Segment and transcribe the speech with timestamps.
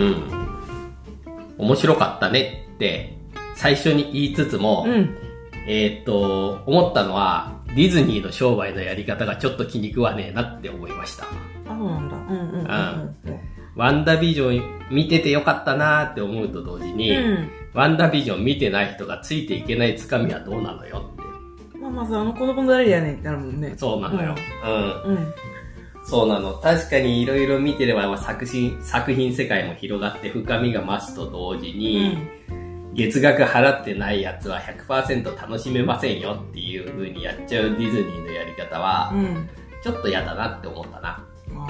[0.00, 1.66] うん。
[1.66, 3.16] 面白かったねって、
[3.54, 5.16] 最初に言いつつも、うん。
[5.66, 11.24] えーっと、思ったのは、ディズニーの商売のやり方がちょっと気に食わねえなって思いました。
[11.24, 11.28] あ、
[11.68, 12.16] そうなんだ。
[12.16, 13.40] うんうんうんうん。
[13.76, 17.50] ワンダービジョン見ててよかったなーって思うと同時に、うん。
[17.72, 21.16] ワンダービジョン見てない人がついていけないつかみはどうなのよっ
[21.72, 21.78] て。
[21.78, 23.74] まあまずあの子供誰やねんってなるもんね。
[23.76, 24.34] そうなのよ。
[25.06, 25.14] うん。
[25.14, 25.34] うん。
[26.10, 26.54] そうなの。
[26.54, 32.28] 確かにいろいろ見てれば作品、作品世界も広がって深みが増すと同時うに、ん。
[32.94, 39.48] 月額払ってないやつは100%楽しめませんよっていう風にやっちゃうディズニーのやり方はう、ん。
[39.84, 41.24] ちょっと嫌だなって思ったな。
[41.54, 41.66] あ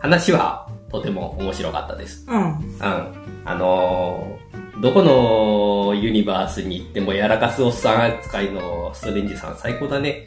[0.00, 2.24] 話はとても面白かったです。
[2.28, 2.34] あ。
[2.34, 2.42] うん。
[2.42, 3.12] うん。
[3.44, 10.24] あのー、どこのユニバースに行ってもやらかすおっさん扱いのストレンジさん最高だね。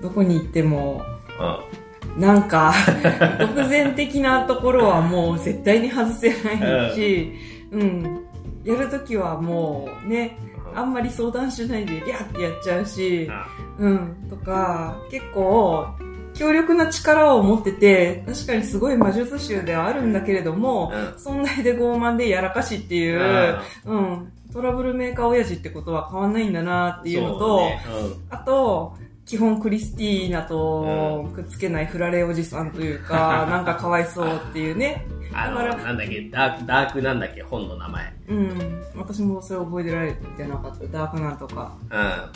[0.00, 1.02] どこに行っても、
[1.40, 1.83] うん。
[2.16, 2.72] なんか、
[3.38, 7.32] 独善的なところはもう絶対に外せないし、
[7.72, 8.20] うん。
[8.64, 10.38] やるときはもうね、
[10.74, 13.28] あんまり相談しないでビャッてやっちゃうし、
[13.78, 14.16] うん。
[14.30, 15.86] とか、結構、
[16.34, 21.18] 強力な力を持ってて、確かにすごい魔術師ではあるんだけれども、うん。
[21.18, 24.32] そんなで傲慢でやらかしっていう、うん。
[24.52, 27.80] トラブルメーカー親父ってことは変わんないんだなっていうのと、そうね。
[28.30, 35.06] あと、基本クリスティーナとくっつけないフラレおじさんというか、なんかかわいそうっていうね。
[35.10, 38.12] う んあの、なんだっけ、ダーク、ダークなんだっけ、本の名前。
[38.28, 38.82] うん。
[38.94, 40.84] 私もそれ覚えてられてなかった。
[40.86, 41.72] ダークなんとか。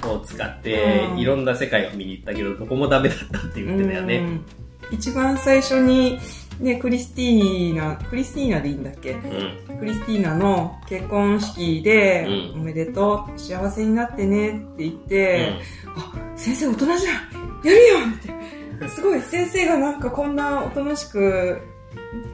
[0.05, 0.11] うん。
[0.11, 4.17] を使ってう、んいろんな世界を見に行ったけど、どこもダメだったって言ってたよね。
[4.19, 4.45] うん
[4.91, 6.19] 一番最初に、
[6.61, 9.11] ね、クリスティーナ、クリスティーナでいいんだっけ？
[9.11, 9.17] う
[9.75, 9.79] ん。
[9.79, 15.53] クリスティーナの結婚式で、うんおめでとう、幸せになってねって言って、
[15.95, 17.15] あ、先生大人じゃん
[17.65, 18.89] やるよって。
[18.89, 21.61] すごい、先生がなんかこんなおとなしく、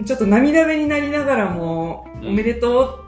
[0.04, 3.04] ちょっと涙目になりながらも、うんおめでとう。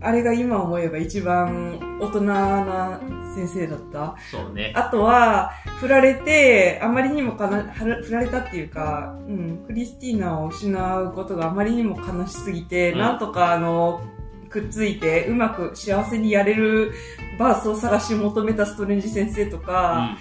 [0.00, 3.00] あれが今思えば一番大人な
[3.34, 4.16] 先生だった。
[4.30, 4.72] そうね。
[4.74, 14.00] あとは、振られて、あまりにもかな、振られたっていうか、うん、クリスティーナを失うことがあまりにも悲しすぎて、うんなんとかあの、
[14.48, 16.92] くっついて、うまく幸せにやれる
[17.38, 20.16] バースを探し求めたストレンジ先生とか、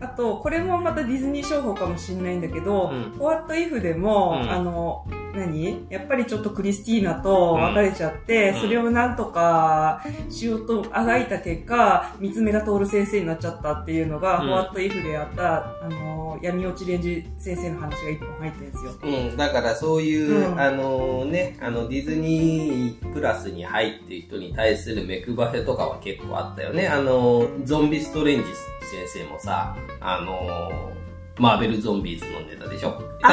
[0.00, 3.14] あと、これもまたディズニー商法かもしれないんだけど、うん。
[3.18, 4.50] ホワットイフでも、うん。
[4.50, 5.86] あの、何？
[5.90, 8.60] やっぱりちょっとクリスティーナと別れちゃって、うん。
[8.62, 14.48] それをなんとかしようとあがいた結果、三つ目が徹先生になっちゃったっていうのが、うん。
[14.48, 18.92] ホワットイフでやった、あの、闇落ちレンジ先生の話が一本入ってるんですよ。
[19.02, 20.60] うん、だからそういう、うん。
[20.60, 26.88] あのね、あのディズニープラスに入ってる人に対する目配せとかは結構あったよね。
[26.88, 28.44] あの、ゾンビストレンジ
[29.04, 30.92] 先生もさ、あの、
[31.38, 32.98] マーベルゾンビーズのネタでしょ？
[33.22, 33.32] ああ、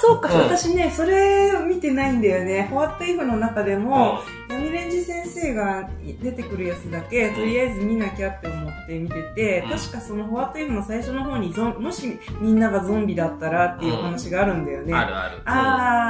[0.00, 2.68] そうか、うん私ね、それ見てないんだよね。
[2.70, 4.20] ホワットイフの中でも、
[4.52, 5.88] 闇レンジ先生が
[6.22, 14.94] 出てくるやつだけ、とりあえず見なきゃって思って見てて、うん確かそのホワットイフの最初の方にゾン、もしみんながゾンビだったらっていうお話があるんだよね。
[14.94, 15.42] あるある。
[15.44, 15.52] あ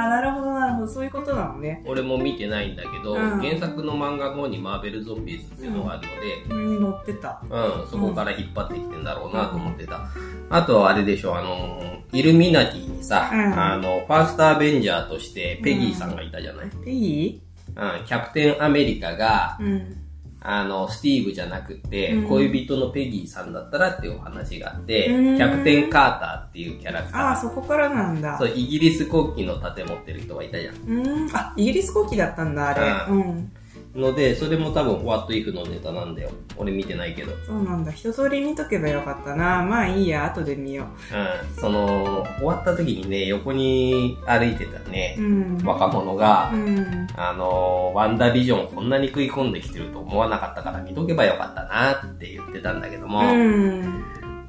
[0.06, 1.82] ー、なるほどなるほど、そういうことなのね。
[1.86, 7.42] 俺も見てないんだけど、うん原作の漫画の方にマーベルゾンビーズっていうのがあるので、これに載ってた。
[7.48, 10.08] うん、そこから引っ張ってきてんだろうなと思ってた。
[10.50, 11.80] あと、あれでしょ、あの、
[12.12, 17.41] イルミナティにさ、うんあの、ファーストアベンジャーとしてペギーさんがいたじゃない、いい
[17.76, 19.96] うん、キャプテンアメリカが、うん。
[20.44, 27.40] あの、スティーブじゃなくて、うん恋人のペギーさんだったらっていうお話があって、うんキャプテン・カーターっていうキャラクタあー、ー。
[27.40, 28.36] そこからなんだ。
[28.38, 30.74] そう、イギリス国旗の盾持ってる人がいたじゃん。
[30.86, 31.30] うん。
[31.32, 33.14] あ、イギリス国旗だったんだ、あれ。
[33.14, 33.52] ううん。
[33.94, 36.30] ので、それも多分、ホワットイフのネタなんだよ。
[36.56, 37.32] 俺見てないけど。
[37.46, 37.92] そうなんだ。
[37.92, 39.62] 一通り見とけばよかったな。
[39.62, 41.60] まあいいや、後で見ようん。
[41.60, 45.58] その、終わった時にね、横に歩いてたねう。、うん。
[45.62, 47.06] 若者が、うん。
[47.16, 54.04] あの、ワンダービジョンこんなに食い込んできてると思わなかったから見とけばよかったなって言ってたんだけども、うん。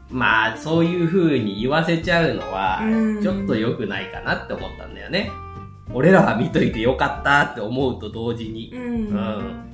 [0.10, 5.32] まあ、そういう風に言わせちゃうのはうん、ちょっと良くないかなって思ったんだよね。
[5.92, 8.78] 俺らは見といてよかったって思うと同時にう。。
[8.78, 9.74] うんん。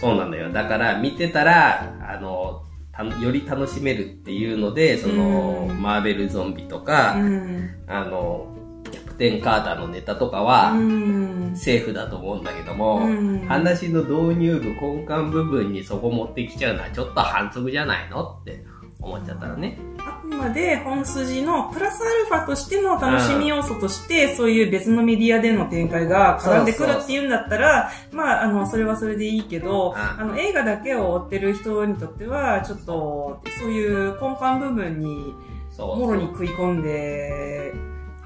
[0.00, 0.52] そうなんだよ。
[0.52, 7.70] だから見てたら、あの、たより楽しめるっていうので、その、うんマーベルゾンビとか、うん。
[7.88, 8.46] あの、
[8.90, 11.52] キャプテンカーターのネタとかは、うん。
[11.56, 18.64] セーフだと思うんだけども、うん話の導入部、根幹部分にそこ持ってきちゃうのはちょっと反則じゃないのって
[19.04, 19.78] 思っちゃったらね。
[19.98, 30.20] あくまで本筋のプラスアルファとしての楽しみ要素として、そういう別のメディアでの展開が絡んでくるっていうんだったら、まあ、あの、それはそれでいいけど、うん。
[30.22, 35.34] あの、映画だけを追ってる人にとっては、ちょっと、そういう根幹部分に、
[35.78, 37.72] もろに食い込んで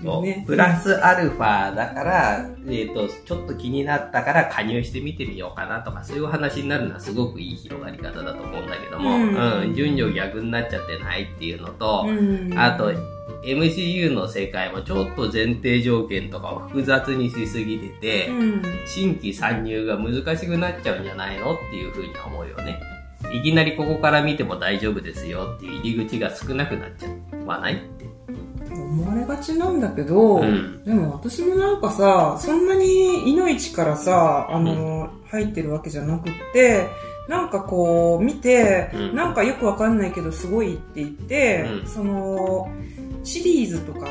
[0.03, 0.45] ね。
[0.47, 12.93] プラスアルファだから、えっ、と、ちょっと気になったから加入してみてみようかなとか、そういう話になるのはすごくいい広がり方だと思うんだけども、ううんん、順序逆になっちゃってないっていうのと、うんあと、
[13.43, 18.62] MCU の世界もちょっと前提条件とかを複雑にしすぎてて、うん。
[18.87, 22.81] 新規参入が難しくなっちゃうんじゃないのっていうふうには思うよね。
[23.33, 27.09] いきなりここから見ても大丈夫ですよっていう入り口が少なくなっちゃ
[27.47, 27.83] わない。
[28.90, 30.82] 思われがちなんだけど、うん。
[30.85, 36.87] でも私もなんかさ、そんなにいの一からさ、あの、入ってるわけじゃなくって、
[37.29, 39.14] なんかこう見て、うん。
[39.14, 41.87] なんかよくわかんないけどすごいって言って、うん。
[41.87, 42.69] その、
[43.23, 44.08] シリーズとか、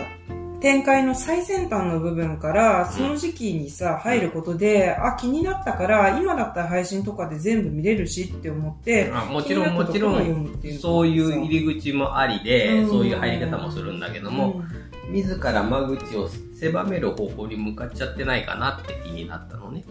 [0.68, 14.62] 展開の最先端の部分から、その時期にさ、入ることで、あ、気になったから、今だったら配信とかで全部見れるしって思って、あもちろんもちろん、そういう入り口もありで、うんそういう入り方もするんだけども、
[15.10, 19.86] 自ら間口を狭める方向に向かっちゃってないかなって気になったのね。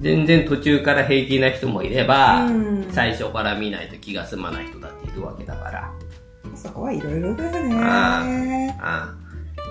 [0.00, 5.90] 全然途中から平気な人もいれば、うん最初から見ないと気が済まない人だっているわけだから。
[6.54, 7.74] そこはいろいろだよね。
[7.80, 9.19] ああ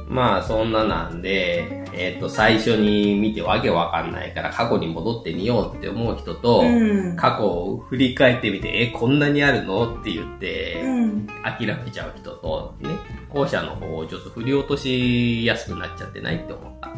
[0.10, 11.28] まあそんななんで、えっ、と最初に見てわけわかんないから過去に戻ってみようって思う人と、うん過去を振り返ってみて、え、こんなにあるのって言って、うん。
[11.44, 12.90] 諦めちゃう人と、ね、
[13.30, 16.90] 後者の方をちょっと振り落としやすくなっちゃってないって思った。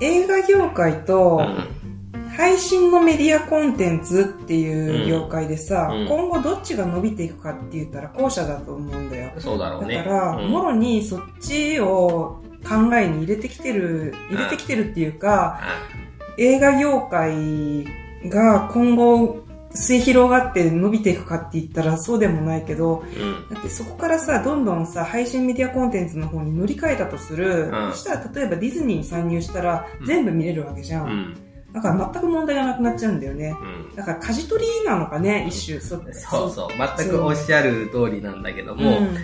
[0.00, 1.40] 映画業界と
[1.79, 1.79] う
[2.36, 9.32] 配信のメディアコンテンツっていう業界でさ、うん今後どっちが伸びていくかって言ったら後者だと思うんだよ。
[9.36, 9.40] ん。
[9.40, 9.96] そうだろうね。
[9.96, 15.60] だから、うんもろにそっちを考えに入れてきてる、入れてきてるっていうか、
[16.36, 17.84] 映画業界
[18.28, 23.54] が今後末広がって伸びていくかって言ったらそうでもないけど、うん。
[23.54, 27.70] だってそこからさ、どんどんさ、配信メディアコンテンツの方に乗り換えたとする。
[27.72, 31.06] うんそしたら、例えばディズニーに参入したらうん全部見れるわけじゃん。
[31.06, 31.36] うん。
[31.72, 33.56] だから全く問題がなくなっちゃうんだよね。
[33.90, 33.96] うん。
[33.96, 35.80] だから、舵取りなのかね、一種。
[35.80, 36.68] そそうそう。
[36.98, 39.16] 全くおっしゃる通りなんだけども、うん。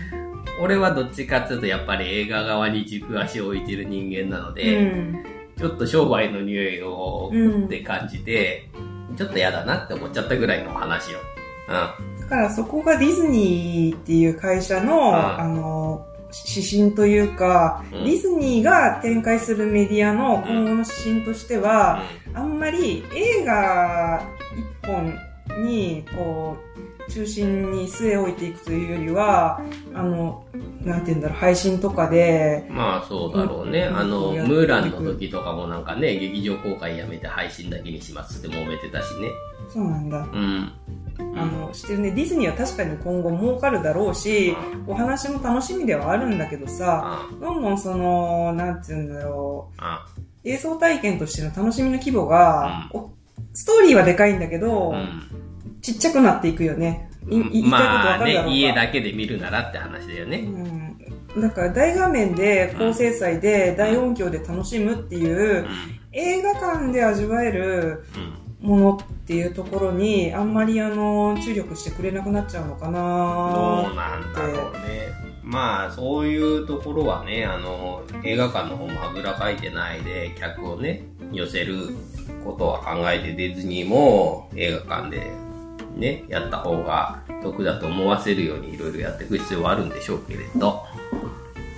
[0.63, 5.25] 俺はどっちかっていうとやっぱり映画側に軸足を置いてる人間なのうで、ん。
[5.59, 8.69] ちょっと商売の匂いをうんって感じて、
[9.17, 11.19] ちょっと嫌だなって思っちゃったぐらいの話よ。
[11.69, 16.07] うだから、そこがディズニーっていう会社の、んあの、
[16.47, 22.03] 指針というか、うんディズニーが展開するメディアの今後の指針としては、
[22.33, 22.37] ん。
[22.37, 24.23] あんまり映画
[24.83, 25.15] 一本
[25.65, 26.57] に、こ
[27.09, 29.61] う、中心に据え置いていくというよりは、
[29.95, 30.45] あの、
[30.83, 33.89] なんて言うんだろう、配信とかで、まあそうだろうね。
[33.91, 39.29] うんあの、ムーランの時とかもなんかね、劇場公開やめて配信だけにしますって揉めてたしね。
[39.73, 40.19] そうなんだ。
[40.19, 40.73] うん。
[41.19, 42.11] あの、してるね。
[42.11, 53.11] ディズニーは確かに今後儲かるだろうし、お話も楽しみではあるんだけどさ、あどんどんその、なんて言うんだろあ、う、映像体験としての楽しみの規模が、お
[53.53, 55.23] ストーリーはでかいんだけど、うん。
[55.81, 57.11] ちっちゃくなっていくよね。
[57.29, 60.39] いい言いたいことわまあかるだろうか、ね、家だけで見るならって話だよね。
[61.35, 61.41] うん。
[61.41, 65.67] だから大画面で高精細で大音響で楽しむっていうう
[66.13, 68.21] 映画館で味わえるん。
[68.21, 68.46] うん。
[68.67, 75.07] ものっていうところにあんまりあの注力してくれなくなっちゃうのかなどうななんだろうね。
[75.45, 81.91] まあ、そういうところはね、あの、映画館の方もあぐらかいてないで、客をね、寄せる
[82.45, 85.31] ことは考えて、ディズニーも映画館で
[85.97, 90.85] ね、やった方が得だと思わせるようにいろいろやっていく必要はあるんでしょうけれど、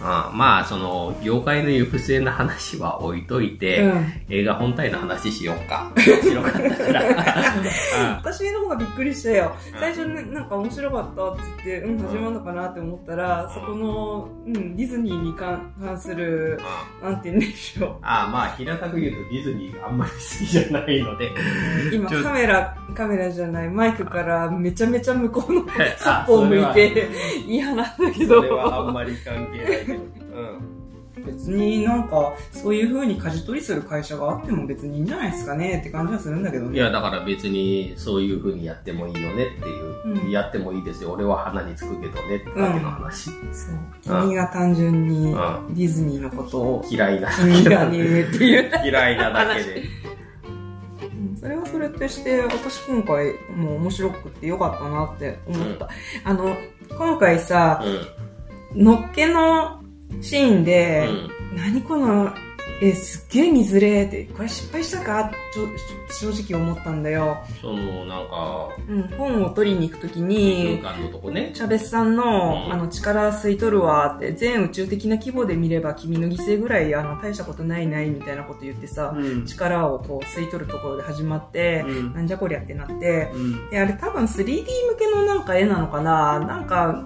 [0.00, 4.12] ああまあ、その、業界の行く末の話は置いといて、うん。
[4.28, 5.92] 映画本体の話しようか。
[5.96, 7.02] 面白かったから。
[7.02, 9.56] う ん私の方がびっくりしたよ。
[9.72, 9.80] うん。
[9.80, 16.60] 最初ねなんか面白かったって言ってうん始まるのかなって思ったらそこの、うん、ディズニーに関関する
[17.02, 23.68] なんて言うんでしょああまあ、平たく言うとディズニーがあんまり好きじゃないので、う今カメラカメラじゃない。
[23.68, 27.08] マイクからめちゃめちゃ向こうのそあっぽを向いて
[27.46, 28.42] 嫌なんだけど。
[28.42, 29.87] それはあんまり関係ない。
[29.94, 30.78] うん。
[31.24, 41.12] 別になんかそういう風に舵取りする会社があっても別にいいんじゃないですかねって感じはするんだけどねいや、だから別にそういう風にやってもいいよねっていう、うんやってもいいですよ。
[41.12, 43.30] 俺は鼻につくけどねってだけの話。
[43.30, 45.36] そう君が単純にう
[45.70, 47.64] ディズニーのことを嫌いなだ君。
[47.64, 49.80] がに言うっていう嫌いなだけで。
[49.80, 55.88] うんそれはそれとして私今回もう面白くてよかったなって思った、
[56.24, 56.56] あの
[56.90, 58.27] 今回さうん。
[58.74, 59.82] のっけの
[60.20, 61.06] シーンで、
[61.52, 61.56] うん。
[61.56, 62.32] 何この
[62.80, 65.32] え、すっげえ見づれーって、これ失敗したか？
[65.52, 67.38] ちょ正直思ったんだよ。
[67.60, 71.50] その、なんか、うん、本を取りに行くときに、空間のとこね。
[71.54, 79.44] チャベスさんの、うんあの、力吸い取るわって、全宇宙的な規模で見れば君の犠牲ぐらい、あの、大したことないないみたいなこと言ってさ、うん。
[79.44, 83.70] 力をこう吸い取るところで始まって、うんなんじゃこりゃってなって、うん。
[83.70, 84.64] で、あれ多分 3D 向
[84.96, 86.38] けのなんか絵なのかな？
[86.40, 87.04] なんか、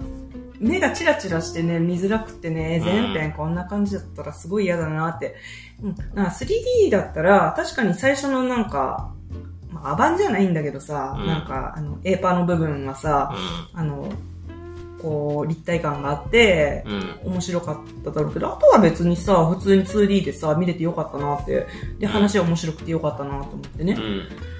[0.63, 5.35] 目がチラチラしてね、見づらくってね、うん全編こんな感じだったらすごい嫌だなって。
[5.81, 5.95] うん。
[6.15, 9.13] なんか 3D だったら、確かに最初のなんか、
[9.69, 13.33] まあ、アバンじゃないんだけどさ、うんなんか、あの、エーパーの部分がさ、
[13.73, 14.09] うあの、
[15.01, 17.25] こう、立体感があって、ん。
[17.25, 17.33] うん。
[17.33, 21.67] 面白かっただろうけど、あとは別にさ、普通に 2D でさ、見れてよかったなって。
[21.99, 23.93] で、話は面白くてよかったなと思ってね。
[23.93, 24.52] うん。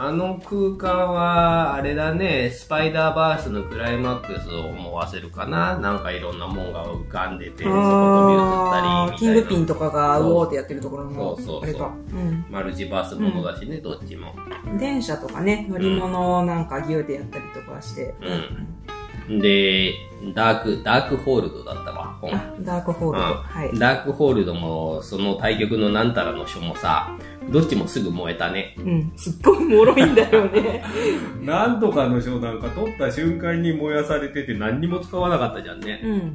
[0.00, 5.76] あの空間は、あれだね、スパイダーバースのクライマックスを思わせるかな。
[5.76, 9.18] なんかいろんなもんが浮かんでて、そこ飛び移ったり、みたいな。
[9.18, 11.90] キングピンとかが、うおーってやってるところのそうそうそう。
[12.12, 12.46] うん。
[12.48, 14.36] マルチバースものだしね、どっちも。
[14.78, 18.14] 電車とかね、乗り物をなんかギューでやったりとかして。
[19.28, 19.40] うん。
[19.40, 19.94] で、
[20.32, 22.32] ダーク、ダークホールドだったわ、本。
[22.36, 23.24] あ、ダークホールド。
[23.24, 23.76] うんはい。
[23.76, 27.18] ダークホールドも、その対局のなんたらの書もさ、
[27.50, 28.74] どっちもすぐ燃えたね。
[28.78, 29.12] うん。
[29.16, 30.84] すっごい脆いんだよね。
[31.42, 36.00] なんとかの書なんか取った瞬間に燃やされてて何にも使わなかったじゃんね。
[36.04, 36.10] うん。
[36.12, 36.34] うん。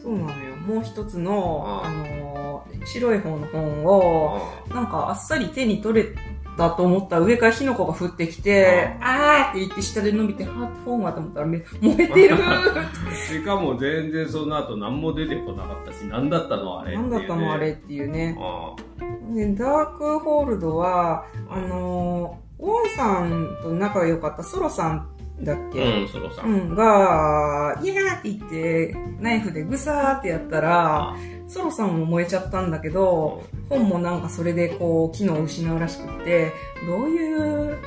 [0.00, 0.56] そうなのよ。
[0.66, 4.40] もう一つの、うんあのー、白い方の本を、
[4.72, 6.08] なんかあっさり手に取れ
[6.56, 12.36] たと思ったら上から火の粉が降ってきて、あーって言って下で伸びて、はーって本はと思ったらめ燃えてる
[13.28, 16.96] しかも全然その後何も出てこなかったし、何だったのあれね。
[16.96, 18.36] なんだったのあれっていうね。
[18.38, 18.74] あ
[19.34, 25.08] で、ダークホールドは、あのー、ウォンさんと仲が良かったソロさん
[25.42, 25.72] だっあ。
[25.72, 26.42] け、うん、そろさ。
[26.44, 31.16] うんん、が、イヤーって言って、ナイフでグサーってやったら、あ
[31.48, 36.52] ソロさんも燃えちゃったんだけど、本もなんかそれでこう、機能を失うらしくって、
[36.86, 37.78] どういう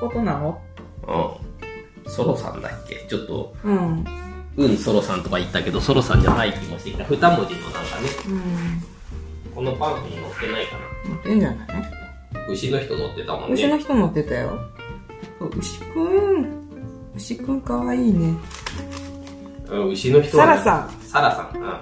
[0.00, 0.60] ことなの？
[1.06, 2.10] うん。
[2.10, 3.04] ソロさんだっけ？
[3.08, 4.04] ちょっと、うん。
[4.56, 7.04] うん、ソロさんとか言ったけど、ソロさんじゃない気もしてきた。
[7.04, 9.54] 二文字のなんかね、うん。
[9.54, 10.76] このパンフに載ってないか
[11.08, 11.68] 乗ってんじゃない？
[11.68, 11.90] な。
[12.48, 13.54] 牛の人乗ってたもんね。
[13.54, 14.58] 牛の人乗ってたよ。
[15.58, 16.65] 牛くん。
[17.16, 18.34] 牛くんかわいいね。
[19.70, 20.90] うん牛の人サラさん。
[21.02, 21.56] サラさん。
[21.56, 21.66] うん。
[21.66, 21.80] は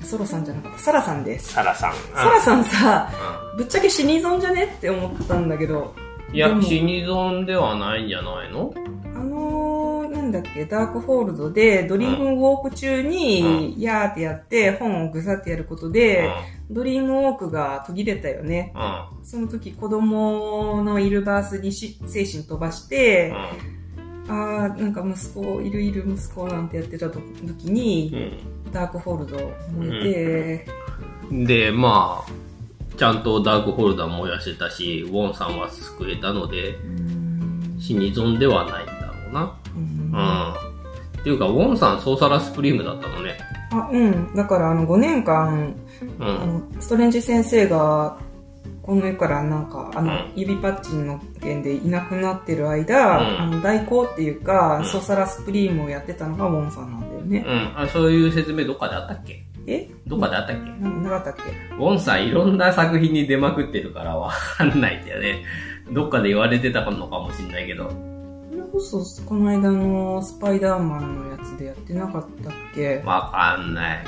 [0.00, 0.04] い。
[0.04, 0.78] ソロさんじゃなかった。
[0.78, 1.54] サラさんです。
[1.54, 1.92] サラさん。
[1.92, 3.10] うんサラさんさ、
[3.54, 5.94] うぶっちゃけ死に損じゃねって思ったんだけど。
[6.30, 8.74] んいや死に損ではないんじゃないの？
[9.16, 16.28] あのー、なんだっけ、ダークホールドでドリームウォーク中に、やーってやって本をぐさってやることで、
[16.70, 18.72] ドリームウォークが途切れたよね。
[18.74, 18.82] うん。
[18.82, 18.84] う
[19.22, 19.24] ん。
[19.24, 23.32] その時子供のいるバースにし精神飛ばして、
[24.28, 27.20] あーなんか息子、いるいる息子なんてやってた時
[27.70, 28.32] に、
[28.72, 29.36] ダークホールド
[29.76, 30.66] 燃えて、
[31.30, 31.44] うん。
[31.44, 39.56] で、まあ、ちゃんとダークホルダー燃やしてたし、ウォンさんは救えたので、うーん死に損ではないんだろうな。
[39.74, 40.54] ううんん。
[41.20, 43.36] っていうか、ウォンさん、ソーサラスプリームだったのね。
[43.72, 44.34] あ、うん。
[44.34, 45.74] だからあの5年間、
[46.18, 46.26] うん。
[46.26, 48.18] あの、ストレンジ先生が、
[48.84, 57.44] この世からなんか、あの、うん指パッチンの件でいなくなってる間、うんあの、代行っていうか、うんソーサラスプリームをやってたのがウォンさんなんだよね。
[57.46, 57.82] うん。
[57.82, 59.42] あ、そういう説明どっかであったっけ？
[59.66, 59.88] え？
[60.06, 60.62] どっかであったっけ？
[60.82, 61.42] ななかったっけ？
[61.74, 65.44] ウォンさんいろんな作品に出まくってるからわかんないんだよね。
[65.90, 67.90] どっかで言われてたのかもしんないけど。
[68.50, 73.02] それこそ、この間のスパイダーマンのやつでやってなかったっけ？
[73.06, 74.04] わかんない。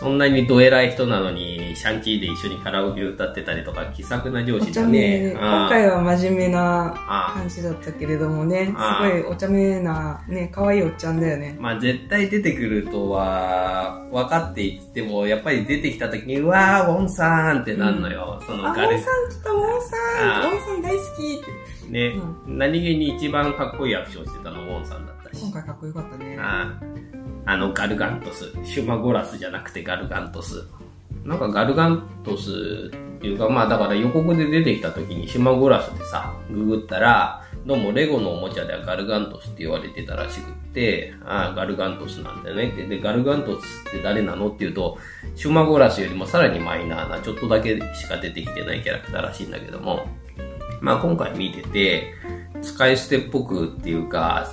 [0.00, 4.88] そんなにど偉い人なのに、シャンチーで一緒にカラオケ歌ってたりとか、気さくな上司だね。
[4.88, 11.54] 目、今回は真面目なあ感じだったけれどもね、すあごいお茶目な、ね、可愛いおっちゃんだよね。
[11.60, 18.40] まあ絶対出てくるとは、分かっていっても、やっぱり出てきた時に、うわー、ウォンさんってなんのよ。
[18.46, 21.92] そあ、ウォンさん来た、ウォンさあんウォンさん大好きって。
[21.92, 22.14] ね、
[22.46, 25.52] 何気に一番かっこいいアクションしてたのウォンさんだったし今。
[25.52, 26.38] 回かっこよかったね。
[26.40, 28.52] あああのガルガントス。
[28.64, 30.64] シュマゴラスじゃなくてガルガントス。
[31.24, 42.86] なんかガルガントスっていうか、まあだから予告で出てきた時にシュマゴラスでさ、ググったら、どうもレゴのおもちゃではガルガントスって言われてたらしくって、ああ、ガルガントスなんだよねって。
[42.86, 44.96] で、ガルガントスって誰なのっていうと、
[45.36, 50.06] シュマゴラスよりもさらにマイナーな、ちょっとだけしか出てきてないキャラクターらしいんだけども、
[50.80, 52.14] まあ今回見てて、
[52.62, 54.50] 使い捨てっぽくっていうか、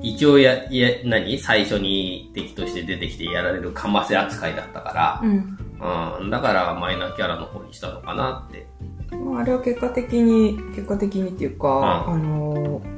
[0.00, 1.38] 一応や、いや、何？
[1.38, 2.05] 最初に
[2.36, 5.58] 敵として出てきてやられるかませ扱いだったかうん。
[5.80, 8.66] ら、うん、だからマイナーキャラの方にしたのかなって。
[9.16, 12.96] まあ、あれは結果的に、結果的にっていうか、うんあのー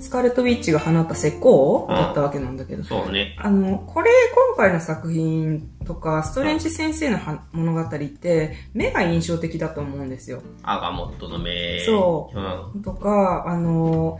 [0.00, 3.36] スカーレット・ウィッチが放った石膏だったわけなんだけど、そうね。
[3.38, 10.42] あの、これ、今回の作品とか、ストレンジ先生のは物語って、目が印象的だと思うんですよ。
[10.62, 11.84] アガモットの目。。
[11.84, 12.38] そう
[12.74, 12.82] うん。
[12.82, 14.18] とか、あの、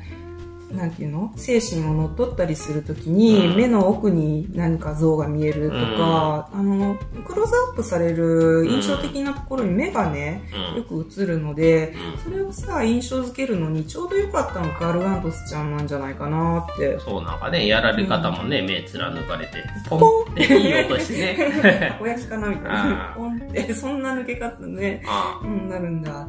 [0.72, 1.32] なんていうの？
[1.36, 3.56] 精神を乗っ取ったりするときに、うん。
[3.56, 10.42] 目の奥に何か像が見えるとか、あの、クローズアップされる印象的なところに目がね、
[10.76, 16.98] よく映るので、それをさ、印象づけるのにちょうど良かったのがガルガントスちゃんなんじゃないかなって。
[17.00, 19.52] そうなんかね、やられ方もね、目貫かれて、
[19.88, 21.90] ポポンっていい音してね。
[21.90, 23.14] たこ焼きかなみたいあな。
[23.14, 26.28] ーポンって、そんな抜け方ね、あうん、なるんだ。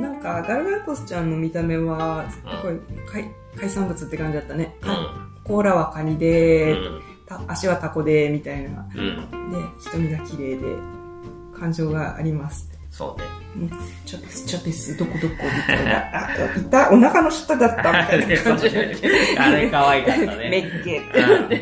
[0.00, 4.76] なんか、ガルガントスちゃんの見た目は、すごい海海産物って感じだったね。
[4.82, 5.28] あ。
[5.44, 7.00] 甲羅はカニうで、ん。
[7.26, 8.86] た足はタコで、みたいな。
[8.94, 9.50] うん。
[9.52, 10.76] で、瞳が綺麗で、
[11.58, 12.68] 感情があります。
[12.90, 13.26] そうね。
[13.56, 13.70] うん
[14.04, 16.26] チャペス、チャペス、どこどこ、みたいな。
[16.26, 18.94] あ、いた、お腹の下だった、みたいな感じ で。
[19.38, 20.70] あれ可愛かっためね。
[20.80, 21.02] っけっ
[21.48, 21.60] て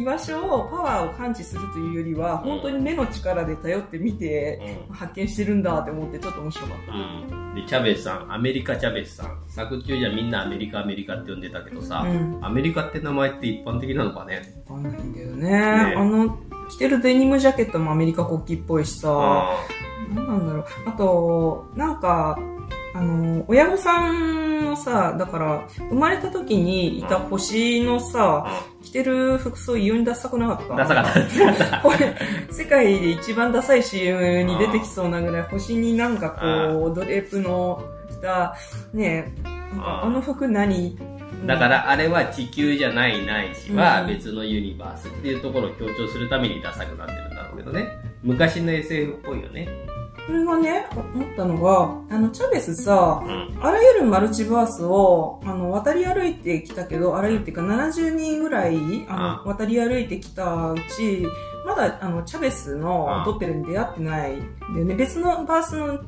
[0.00, 6.92] 居場所を、パワーを感知するというよりは、本当に目の力で頼って見て、うん発見してるんだって思って、ちょっと面白かった。
[6.92, 7.54] うん。
[7.54, 9.42] で、チャベスさん、アメリカチャベスさん。
[9.48, 15.50] 作中じゃみんなアメリカアメリカって呼んでたけどさ、うんアメリカって名前って一般的なのかねわかんないんだよね。
[15.50, 16.38] ねあの、
[16.70, 19.66] 着てるデニムジャケットもアメリカ国旗っぽいしさ、あ
[20.14, 20.64] なんなんだろう。
[20.86, 22.38] あと、なんか、
[22.94, 28.64] あの、親御さんのさ、だから、生まれた時にいた星のさ、あ。
[28.82, 30.74] 着てる服装異様にダサくなかった？
[30.74, 31.78] ダサかった。
[31.84, 32.16] これ、
[32.50, 38.56] 世界で一番ダサい CM に出てきそうなぐらい、星になんかこう、ドレープの着た、
[38.92, 39.42] ねえ、
[39.78, 40.98] あの服何？
[41.46, 47.88] だからあれは地球じゃないないしはうん別のユニバースっていうところを強調するためにダサくなってるんだろうけどね。
[48.22, 49.66] 昔の SF っぽいよね。
[50.30, 53.58] これがね、思ったのが、あの、チャベスさう、ん。
[53.60, 61.26] あらゆるマルチバースを、あの、渡り歩いてきたけど、あらゆるっていうか70人ぐらい、あの、渡り歩いてきたうち、
[61.66, 64.40] まだ、あの、チャベスのドッペルに出会ってないん
[64.72, 64.94] だよね。
[64.94, 65.98] 別のバースの、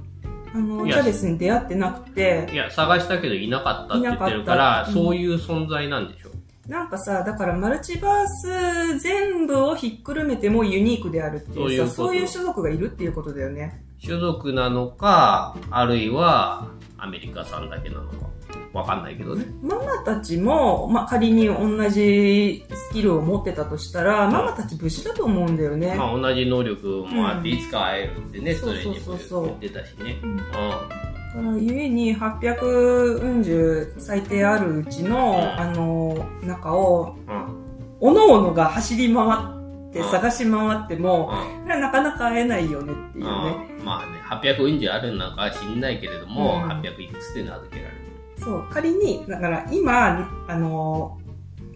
[0.55, 6.32] あの、チャベスに出会ってなくて、いや、探したけどいなかったって言ってるかいなら、かったうんそういう存在なんでしょ？
[6.69, 13.85] なんかさ、だからマルチバース全部をひっくるめてもユニークであるっていうさ、そういうことそういう種族がいるっていうことだよね。
[14.05, 18.33] 種族なのか、あるいはアメリカさんだけなのか。
[18.73, 19.45] わかんないけどね。
[19.63, 25.95] ママたちも、まあ、仮に同じスキルを持ってたとしたら、ママたち無事だと思うんだよね。
[25.95, 30.19] まあ同じ能力もあって、うんいつか会えるってね、それにもそうそうそうそう言ってたしね。
[30.23, 37.31] うんうだからゆえに800うん十最低あるうちの、うんあの、中を、ん。
[37.31, 37.63] うん。
[38.01, 41.33] おのおのが走り回ってうん探し回っても、
[41.67, 43.67] なかなか会えないよねっていうね。
[43.79, 48.13] うんまあね、800以上あるのかは知んないけれども、うん800いくつで名付けられてる。
[48.39, 51.19] そう、仮に、だから今、あの、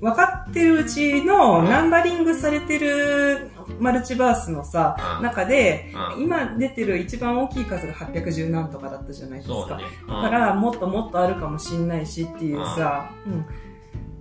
[0.01, 1.65] 分かってるうちのうん。
[1.67, 5.23] ナンバリングされてるマルチバースのさ、うん。
[5.23, 6.23] 中で、うん。
[6.23, 9.77] 今出てる一番大きい数が810何とかだったじゃないですか。
[9.77, 9.85] ね。
[10.07, 13.33] だから、もっともっとあるかもしんないしっていうさ、うん。
[13.33, 13.45] うん。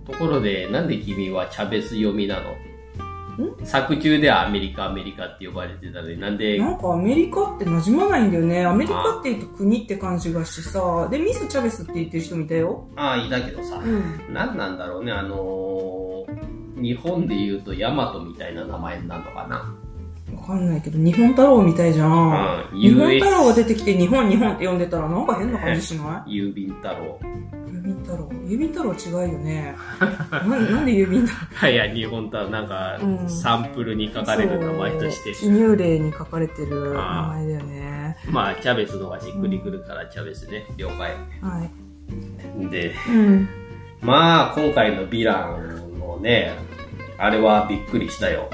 [0.06, 2.54] ところで、なんで君はチャベス読みなの？
[3.64, 8.64] 作中ではアメリカ、アメリカって呼ばれてたのに、なんで、なんかアメリカって馴染まないんだよね。
[8.64, 12.86] アメリカって言うと国って感じがしてさ、で、ミス・チャベスって言ってる人もいたよ。
[12.96, 14.34] ああ、いたけどさ、うん。
[14.34, 19.74] なんなんだろうね、あのー、日本で言うとヤマトみたいな名前になるのかな。
[20.36, 22.68] わかんないけど、日本太郎みたいじゃん。
[22.72, 26.36] うん日本太郎が出てきて日本日本って呼んでたらなんか変な感じしない？
[26.36, 27.18] 郵便太郎。
[27.86, 28.28] 郵便太郎。
[28.46, 29.76] 郵便太郎違うよね。
[30.00, 33.28] ななんで郵便太郎いや、日本太郎、なんかう、ん。
[33.28, 35.32] サンプルに書かれる名前として。
[35.32, 38.16] 記入例に書かれてる名前だよね。
[38.28, 41.12] まあ、チャベスのがしっくりくるから、チャベスね、了解。
[41.40, 42.70] はい。
[42.70, 43.48] で、うん。
[44.00, 46.52] まあ、今回のヴィランのね、
[47.18, 48.48] あれはびっくりしたよ。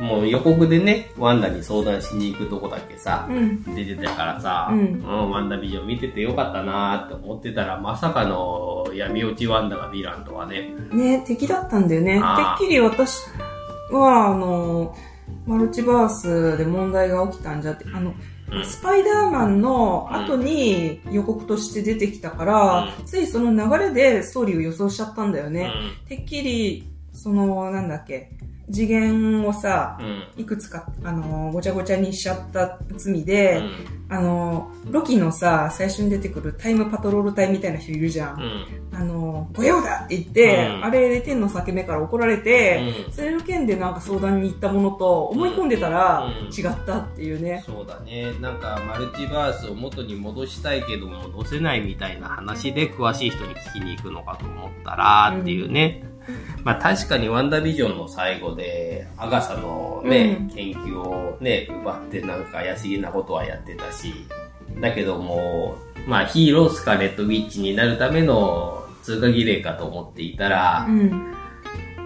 [0.00, 0.06] うん。
[0.06, 10.70] もう予告でね、ワンダに相談しに行くとこだけさ、うん出てたからさ、うんワンダビジョン見ててよかったなーって思ってたら、まさかの闇落ちワンダがヴィランとはね。
[10.92, 12.20] ね敵だったんだよねて
[12.64, 13.26] っきり私
[13.90, 14.94] はあの
[15.46, 18.14] マルチバースで問題が起きたんじゃってあの
[18.50, 18.64] うん。
[18.64, 25.70] スパイダーマンの後に予告として出てきたから、ついその流れでストーリーを予想しちゃったんだよね。
[26.08, 26.87] てっきり、
[27.18, 28.30] その、なんだっけ、
[28.70, 30.04] 次元をさ、う
[30.38, 30.42] ん。
[30.42, 33.60] いくつか、あの、ごちゃごちゃにしちゃった罪で、
[34.08, 38.36] あの、ロキのさ、最初に出てくるタイムパトロール隊みたいな人いるじゃ。
[38.38, 38.88] うんん。
[38.92, 47.62] あの、御用だって言って、うんあれで天の裂け目から怒られて、うんそれの件でなんか相談に行ったものと思い込んでたらうん違ったっていうね。
[47.66, 48.32] そうだね。
[48.40, 56.04] なんか、マルチバースを元に戻したいけど戻せないみたいな話で詳しい人に聞きに行くのかと思ったら、っていうね。
[56.64, 64.12] まあ確かにワンダービジョンの最後で、アガサのね、うん研究をね、奪ってなんか怪しげなことはやってたし、
[64.80, 71.34] だけども、まあヒーロースカーレットウィッチになるための通過儀礼かと思っていたらう、ん。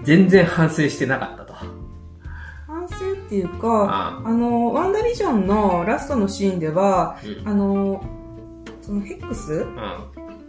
[0.05, 1.55] 全然反省してなかったと。
[1.55, 7.49] 反省っていうか、ああの、ワンダービジョンのラストのシーンでは、うん。
[7.49, 8.05] あの、
[8.81, 9.53] そのヘックス？
[9.53, 9.79] うん。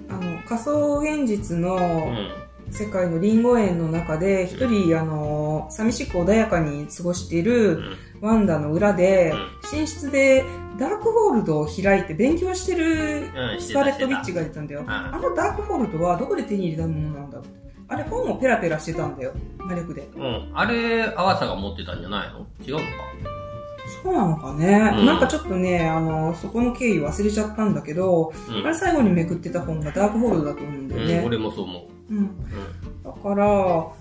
[0.09, 2.29] あの、仮想現実うのん。
[2.73, 7.97] 世界のリンゴ園の中で、一人、あの、寂しく穏やかに過ごしていうるん。
[8.21, 9.33] ワンダの裏で
[9.71, 10.43] う、寝室で
[10.79, 14.83] ダークホールドを開いて勉強してるスカーレット・たしてたウィッチがいたんだよ。
[14.83, 17.45] んあのダークホールドはどこで手に入れたものなんだろう
[17.89, 19.33] あれ本をペラペラしてたんだよ。
[19.57, 20.07] 魔力で。
[20.15, 20.51] うん。
[20.53, 22.47] あれ、アガサが持ってたんじゃないの？
[22.65, 22.86] 違うのか？
[24.01, 31.23] そうなのかね、うんなんかちょっとね、あの、そこの経緯忘れちゃったんだけど、うんあれ最後にめくってた本がダークホールドだと思うんだようん、ね。
[31.25, 31.83] 俺もそう思う。
[32.10, 32.30] うん。
[33.04, 33.94] だから、若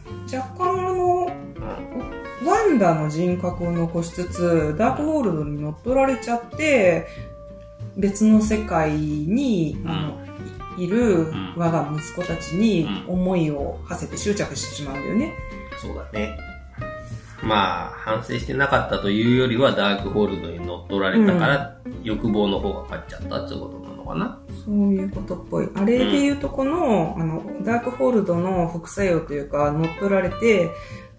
[0.56, 2.46] 干あの、うん。
[2.46, 7.06] ワンダの人格を残しつつ、ダークホールドに乗っ取られちゃって、
[7.96, 10.18] 別の世界に、あの、
[10.78, 15.34] いいるん我が息子たちにうん思いを馳せて執着してしまうんだよね。
[15.78, 16.38] そうだね。
[17.42, 24.38] まあ、反省してなかったというよりは、ダークホールドに乗っ取られたから、欲望の方が勝っちゃったってことなのかな？
[24.64, 25.68] そういうことっぽい。
[25.74, 30.70] あれで言うとこの、あの、ダークホールドの副作用というか、乗っ取られて、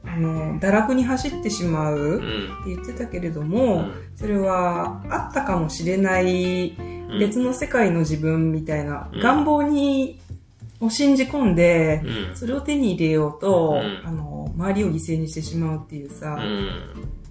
[0.05, 2.19] あの、堕落に走ってしまううっ
[2.65, 2.75] てん。
[2.75, 10.19] 言ってたけれども、それはあったかもしれないうん別の世界の自分みたいなうん願望に、
[10.81, 12.35] を信じ込んで、うん。
[12.35, 16.37] それを手に入れようと、うんあの、周りを犠牲にしてしまうっていうさ、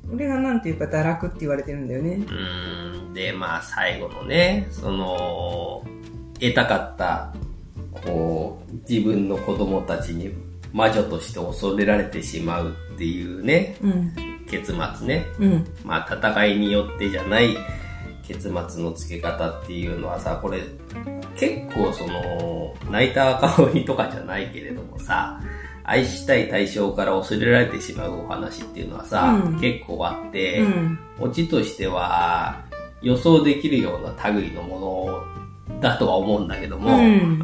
[0.05, 0.11] うん。
[0.11, 2.15] これがなんていうか堕落って言われてるんだよね。
[2.15, 3.15] うん。
[3.15, 5.85] で、まあ、最後のね、その、
[6.41, 7.35] 得たかった、
[8.05, 10.33] こう、自分の子供たちに
[10.73, 14.13] 魔女として恐れられてしまうっていうね、うん。
[14.49, 15.27] 結末ね。
[15.39, 15.67] うん。
[15.85, 17.57] まあ、戦いによってじゃない
[18.23, 20.63] 結末の付け方っていうのはさ、これ、
[21.37, 25.41] 結構その、泣いた赤鬼とかじゃないけれどもさ、
[25.85, 30.99] 愛したい対象から恐れられてしまうお話っていうのはさ、うん結構あって、うん。
[31.21, 32.65] オチとしては
[33.01, 35.25] 予想できるような類のも
[35.69, 37.41] のだとは思うんだけども、うん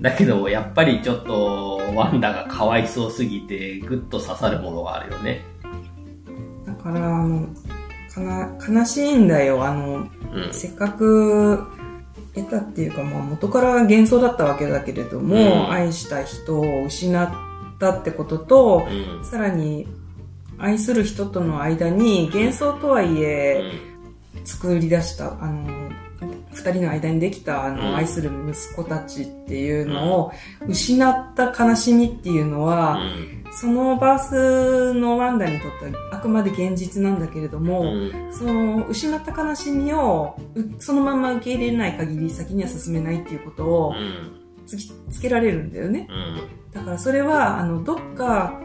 [0.00, 5.44] だけどもやっぱりちょっとワンダがかわいそうすぎてグッと刺さるものがあるよね。
[6.66, 7.46] だから、あの、
[8.12, 9.64] かな、悲しいんだよ。
[9.64, 10.52] あの、うん。
[10.52, 11.64] せっかく
[12.34, 17.30] 得たっていうか、まあ元から幻想だったわけだけれども、うん愛した人を失っ
[17.78, 19.24] たってことと、うん。
[19.24, 19.86] さらに
[20.58, 23.62] 愛する人との間に幻想とはいえ
[24.44, 25.90] 作り出した、あの、
[26.52, 30.32] 二人の間にできたあの、うん愛する息子たちっていうのを
[30.66, 33.43] 失った悲しみっていうのうは、ん。
[33.56, 38.32] そのバースのワンダにとってはあくまで現実なんだけれども、うん。
[38.32, 44.44] その失った悲しみをうそのまま受け入れない限り先には進めないっていうことをうん。
[44.66, 46.08] つきつけられるんだよね。
[46.10, 46.72] うん。
[46.72, 48.60] だからそれは、あの、どっか、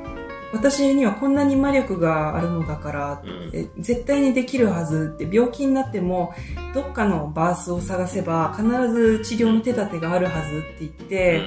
[0.51, 3.51] 私にはこんなに魔力があるのだから、うん。
[3.53, 6.33] え絶対にできるはずって、病気になっても、
[6.73, 11.41] どっかのバースを探せば、必ず治療の手立てがあるはずって言って、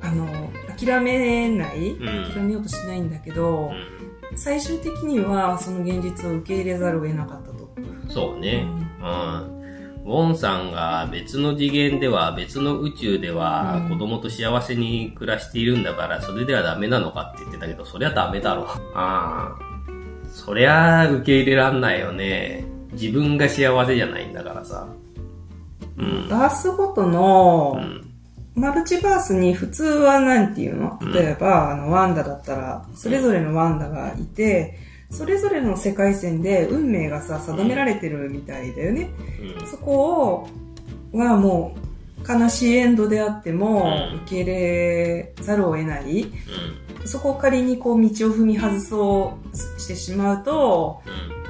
[0.00, 0.26] あの、
[0.76, 3.70] 諦めない、うん諦めようとしないんだけど、
[4.34, 7.70] 最終的にはその現実を受け入れざるを得なかったと。
[8.08, 8.66] そうね。
[9.00, 9.56] うん。
[10.04, 18.66] ウォンさんが別の次元では、別の宇宙ではうん子供と幸せに暮らしているんだから、それではダメなのかって言ってたけど、そりゃダメだろ。
[18.68, 19.56] ああ。
[20.30, 22.64] そりゃ受け入れらんないよね。
[22.92, 24.86] 自分が幸せじゃないんだからさ。
[25.98, 26.28] うん。
[26.28, 28.05] バースごとのう、ん。
[28.56, 30.98] マルチバースに普通はなんていうの？
[31.14, 34.78] 例えば、あの、ワンダだったら、それぞれのワンダがいて、
[35.10, 39.10] それぞれの世界線で運命がさ、定められてるみたいだよね。
[39.60, 39.66] うん。
[39.66, 40.48] そこ
[41.12, 46.22] を、はもう、悲しいエンドであってもうん、受け入れざるを得ない。
[46.22, 47.06] うん。
[47.06, 51.02] そこを仮にこう道を踏み外そうしてしまうと、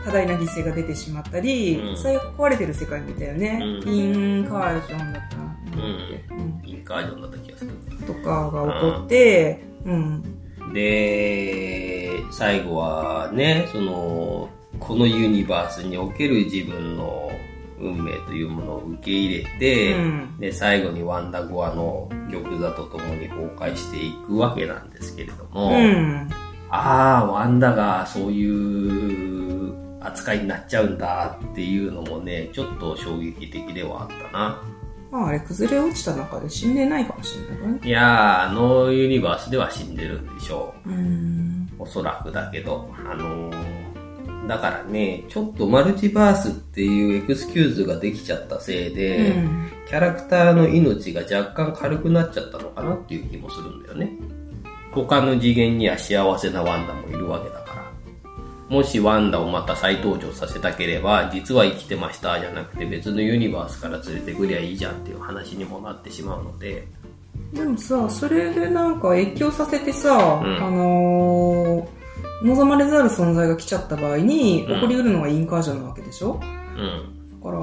[0.06, 3.60] 多大な犠牲が出てしまったり、うん最悪壊れてる世界みたいよね。
[3.84, 6.62] うんインカージョンだったら、なうん。
[6.64, 7.72] インカージョンだった気がする。
[8.06, 10.72] とかが起こって、うん。
[10.72, 17.28] で、最後はね、その、このユニバースにおける自分の
[17.80, 26.28] 運命というものを受け入れて、うんで、最後にワンダゴアの玉座とともに崩壊していくわけなんですけれども、うん。
[26.70, 34.62] ああ、ワンダがそういう扱いになっちゃうんだっていうのもね、ちょっと衝撃的ではあったな。
[35.10, 37.80] まああれ崩れ落ちた中で死んでないかもしれないね。
[37.84, 41.68] いやー、あのユニバースでは死んでるんでしょうん。
[41.78, 41.82] う。
[41.82, 42.90] おそらくだけど。
[43.10, 43.86] あのー
[44.46, 54.10] だからね、ちょっとマルチバースっていうエクスキューズができちゃったせいで、うんキャラクターの命が若干軽くなっちゃったのかなっていう気もするんだよね。
[54.90, 57.65] 他の次元には幸せなワンダもいるわけだ。
[58.68, 66.86] もしワンダをまた再登場させたければ、実は生きてましたじゃなくて別のユニバースから連れてくりゃいいじゃんっていう話にもなってしまうので、
[67.52, 71.96] でもさ、それでなんか越境させてさ、うんあのー
[72.42, 76.38] 望まれざる存在が来ちゃった場合に、うん起こりうるのがインカージョンなわけでしょ？
[76.76, 77.40] うん。
[77.42, 77.60] だから、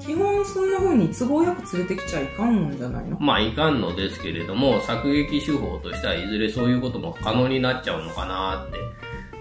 [0.00, 3.18] 基本そんな風に都合よく連れてきちゃいかんんじゃないの？
[3.20, 8.78] まあいかんのですけれども、作劇手法としてはいずれそういうことも可能になっちゃうのかなって。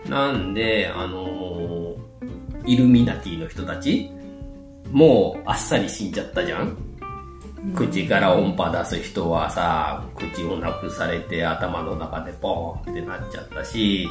[0.08, 2.04] なんで、あのー
[2.66, 4.10] イルミナティの人たち
[4.92, 6.78] もうあっさり死んじゃったじゃん。
[7.74, 14.08] 口から音波出す人はさ、口をなくされて頭の中でポーンってなっちゃったし、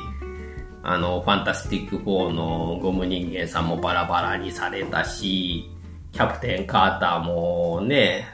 [0.82, 5.70] あの、ファンタスティック4のゴム人間さんもバラバラにされたし、
[6.12, 8.26] キャプテン・カーターもね、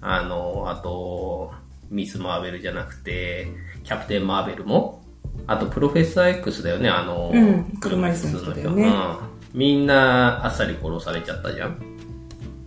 [0.00, 1.52] あの、あと、
[1.90, 3.46] ミス・マーベルじゃなくて、
[3.84, 5.01] キャプテン・マーベルも、
[5.46, 9.16] あと、プロフェッサー X だよね、あの、うん車椅子の人だよねうん
[9.54, 11.76] みんなあっさり殺されちゃったじゃん。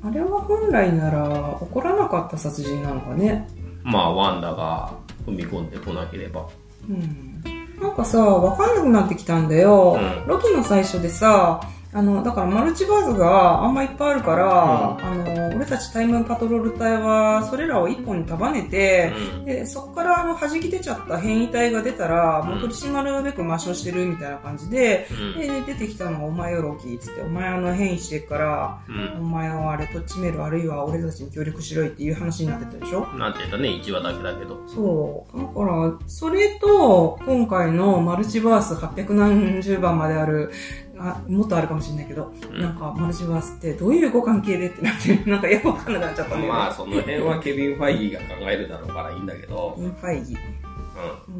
[0.03, 3.47] あれは本来なら起こらなかった殺人なのかね
[3.83, 4.93] まあ、ワンダが
[5.25, 6.47] 踏み込んでこなければ。
[6.89, 7.43] うん
[7.81, 9.97] なんかさ、わかんなくなってきたんだよ。
[9.99, 11.59] うんロキの最初でさ、
[11.97, 19.45] あの、だからマルチバーズがあんまいっぱいあるから、あの、俺たちタイムパトロール隊はそれらを一本に束ねて、うん。
[19.45, 25.39] で、そこからあの、弾き出ちゃった変異体が出たら、もううん取り締まるべく抹消してるみたいな感じで、うん。
[25.65, 29.21] で、出てきたのがお前よロキっつって、お前あの変異してっから、うん。
[29.21, 33.07] お前はあれとっちめるあるいは俺たちに協力しろいっていう話になってたでしょ？
[33.17, 34.61] なんて言ったね、1話だけだけど。
[34.67, 35.37] そう。
[35.37, 40.51] だから、それと、今回のマルチバース800何十番まである、
[40.97, 46.59] あ、もっとあるかもしれないけど、うんなんか、マルチバースってどういうご関係でってなって、 なんかよくわかんなくなっちゃったんだよね。
[46.59, 50.33] まあ、その辺はケビン・ファイギーが考えるだろうからいいんだけど、インファイギ。
[50.33, 50.37] う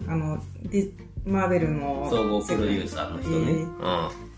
[0.08, 0.91] あの、ディ
[1.26, 2.10] マーベルのん。。
[2.10, 3.68] 総合プロデューサーの人ね。
[3.82, 4.36] えー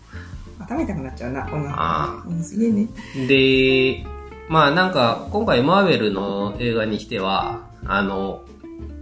[0.60, 1.74] 頭痛くなっちゃうな、こんな。
[1.76, 2.88] あうん、すげえね。
[3.16, 3.26] うん。
[3.28, 4.04] で、
[4.48, 8.42] まあなんか、今回マーベルの映画にしては、あの、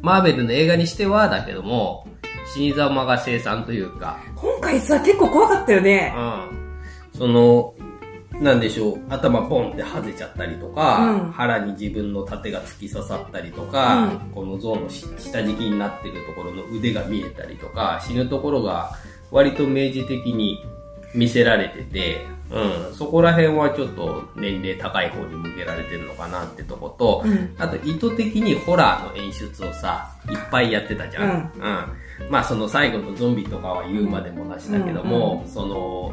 [0.03, 2.07] マーベルの映画にしてはだけども、
[2.55, 6.15] 死に様が生産というか、今回さ、結構怖かったよね。
[6.17, 7.19] うん。
[7.19, 7.75] その、
[8.41, 18.93] なんでしょう、頭ポンって外れちゃったりとか、うん腹に自分の盾が突き刺さったりとか、うんこの像のし下敷きになってるところの腕が見えたりとか、死ぬところが
[19.31, 20.59] 割と明示的に
[21.15, 31.53] 見せられてて、うん、そこら辺はちょっと年齢高い方に向けられてるのかなってとこと、うんあと意図的にホラーの演出をさ、いっぱいやってたじゃん。
[31.57, 32.06] うん。
[32.31, 36.13] まあその最後のゾンビとかは言うまでもなしだけども、その、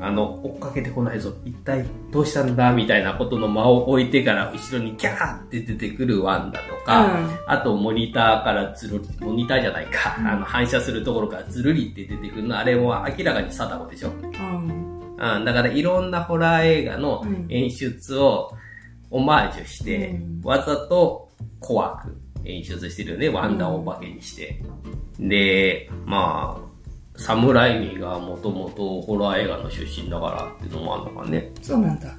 [0.00, 1.32] あの、追っかけてこないぞ。
[1.44, 7.38] 一体どうしたんだみたいなことの間を置いてから後ろにギャーって出てくるワンダとか、うん。
[7.46, 14.10] あとモニターからずるり、モニターじゃないか、あの反射するところからずるりって出てくるの、あれは明らかに貞子でしょ。
[14.10, 15.16] うん。
[15.18, 18.52] うん、だからいろんなホラー映画の演出を
[19.10, 20.40] オマージュして、うん。
[20.44, 24.62] わざと怖く演出してるよね、ワンダをお化けにして。
[25.18, 26.70] で、まあ、
[27.20, 31.52] サムライミがもともとホラー映画の出身だからっていうのもあるのかね。
[31.60, 32.14] そうなんだ。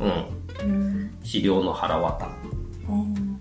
[0.00, 0.70] うん。
[0.70, 1.14] うん。
[1.24, 2.28] 資料の腹渡。
[2.88, 3.40] うん。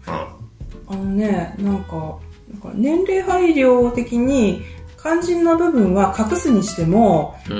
[0.88, 2.17] あのね、なんか、
[2.50, 4.62] なんか年齢配慮的に
[5.02, 7.58] 肝心な部分は隠すにしても、うん。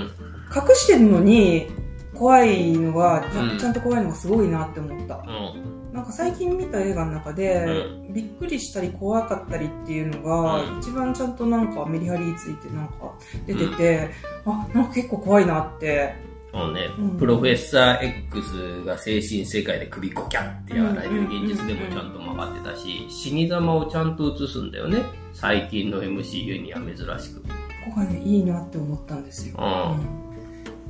[0.54, 1.68] 隠してるのに
[2.14, 5.16] 怖いのが、ちゃうんちゃんと怖いのがすごいなって思った。
[5.16, 5.81] うん。
[5.94, 7.66] なんか最近見た映画の中で、
[8.10, 13.14] うびっくりしたり怖かったりっていうのが、うん一番ちゃんとなんかメリハリついてなんか
[13.46, 14.10] 出てて、
[14.46, 16.14] あ、なんか結構怖いなって。
[16.54, 25.02] そうね、うんプロフェッサー X が精神世界で首ゴキャってやられる現実でもちゃんと曲がってたし、死に様をちゃんと映すんだよね。
[25.34, 27.42] 最近の MCU には珍しく。
[27.42, 27.48] こ
[27.96, 29.56] こがね、いいなって思ったんですよ。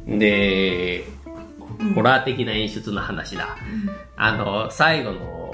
[0.07, 1.20] で、うん
[1.95, 3.57] ホラー的な演出の話だ。
[4.15, 5.51] あの、最後の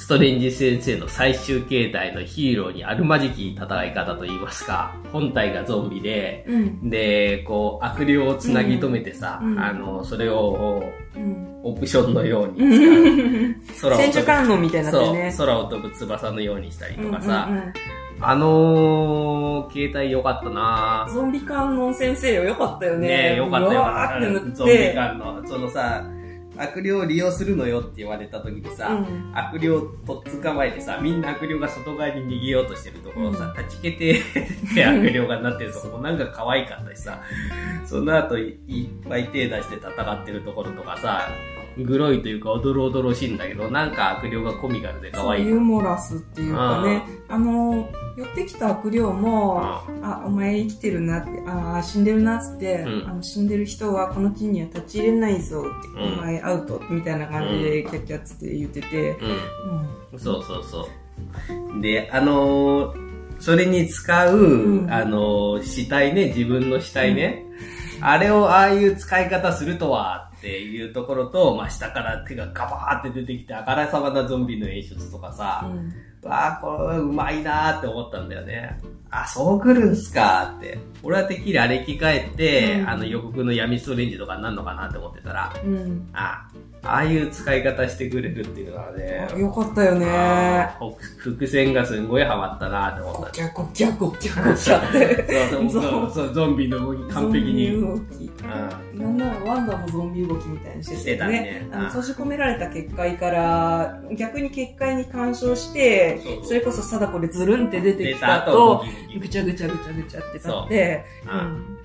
[0.00, 6.88] ストレンジ先生の最終形態のヒーローにあるまじき戦い方といいますか、本体がゾンビで、うん。
[6.88, 10.82] で、こう、悪霊をつなぎ止めてさ、うんあの、それを、
[11.14, 11.60] うん。
[11.62, 13.92] オプションのように使う。
[13.92, 17.72] 空を戦飛ぶみたいになね。、空を飛ぶ翼のようにしたりとかさ、うんうんうん
[18.22, 21.08] あのー、携帯良かったな。
[21.12, 23.08] ゾンビ観音先生よ、よかったよね。
[23.08, 23.80] ねえ、よかったよ。
[23.80, 24.56] うわーって塗って。
[24.56, 26.04] ゾンビ感の、そのさ、
[26.58, 29.32] 悪霊を利用するのよって言われた時にさ、うん。
[29.34, 34.22] 悪霊をとっ捕まえてさ、みんな悪霊が外側に逃げようとしてるところをさ、断ち切けて
[34.74, 37.22] で悪霊がなってるところもなんか可愛かったしさ、
[37.86, 41.28] その後いいっぱい手出して戦ってるところとかさ、
[41.78, 45.46] グロいというかおどろおどろしいんだけど、なんか悪霊がコミカルで可愛い。
[45.46, 49.60] ユーモラスっていうかね、あの、寄ってきた悪霊も、
[50.02, 53.08] あ、お前生きてるなって、ああ、死んでるなっつって、うん。
[53.08, 59.16] あの死んでる人はこの地には立ち入れないぞって、うんお前アウトみたいな感じでキャッキャッつって言ってて、
[60.12, 60.18] うん。
[60.18, 60.88] そうそうそ
[61.78, 61.80] う。
[61.80, 64.92] で、あのーそれに使う、うん。
[64.92, 67.46] あのー死体ね、自分の死体ね、
[68.02, 78.78] あれをああいう使い方するとはっていうところと、まあ、下から手がガバーって出てきて、あからさまなゾンビの演出とかさ、うんわあ、これうまいなーって思ったんだよね。
[79.10, 80.78] あ、そう来るんすかって。
[81.02, 86.48] 俺はてっきりあれ着替えて、うんあの予告の闇ストレンジとかになるのかなって思ってたら、うんあ、
[86.82, 90.06] ああいう使い方してくれるっていうのはね、あよかったよね。
[91.18, 93.20] 伏線がすごいハマったなって思った。
[93.20, 95.48] ゴキャゴキャゴキャゴキャって。
[96.12, 97.80] そうゾンビの動き完璧に。
[97.80, 98.30] ゾンビ動き。
[99.00, 108.84] なんならワンダもゾンビ動きみたいにしてしてたね閉じ込められた結界から逆に結界に干渉してそれこそ貞子でズルンって出て出きた後
[109.18, 111.04] ぐちゃぐちゃぐちゃぐちゃってなって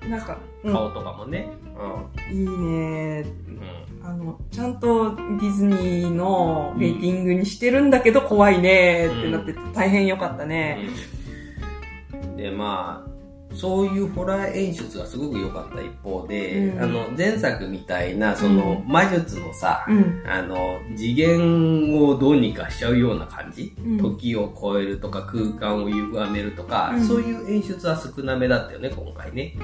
[0.08, 1.48] なんか、うん顔とかもね。
[2.28, 2.56] いいねうん。
[2.56, 3.24] うん。
[4.06, 10.88] あのちゃんとディズニーのレーティングにしてるんだけど怖いねってなってて大変よかったね。
[12.12, 12.36] うん。
[12.36, 16.82] で、まあ、そういうホラー演出がすごく良かった一方で、うん。
[16.82, 20.22] あの、前作みたいな、その、魔術のさ、うん。
[20.24, 23.98] あの、次元をどうにかしちゃうような感じ、うん。
[23.98, 27.04] 時を超えるとか空間を歪めるとか、うん。
[27.04, 29.56] そういう演出は少なめだったよね、今回ね。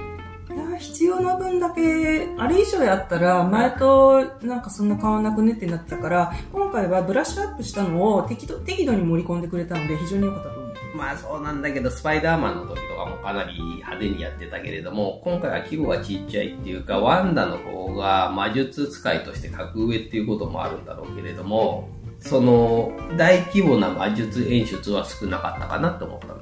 [0.82, 10.62] 必要な分だけあれ以上やったら前となんかそんな変わんなくねってなったから今回はブラッシュアップしたのを適度適度に盛り込んでくれたので非常に良かったと思う
[10.94, 21.88] まあそうなんだけど、スパイダーマンの時とかもかなり派手にやってたけれども、今回は規模がちっちゃいっていうか、ワンダの方が魔術使いとして格上っていうこともあるんだろうけれども、
[22.20, 26.41] その、大規模な魔術演出は少なかったかなと思ったんだけど。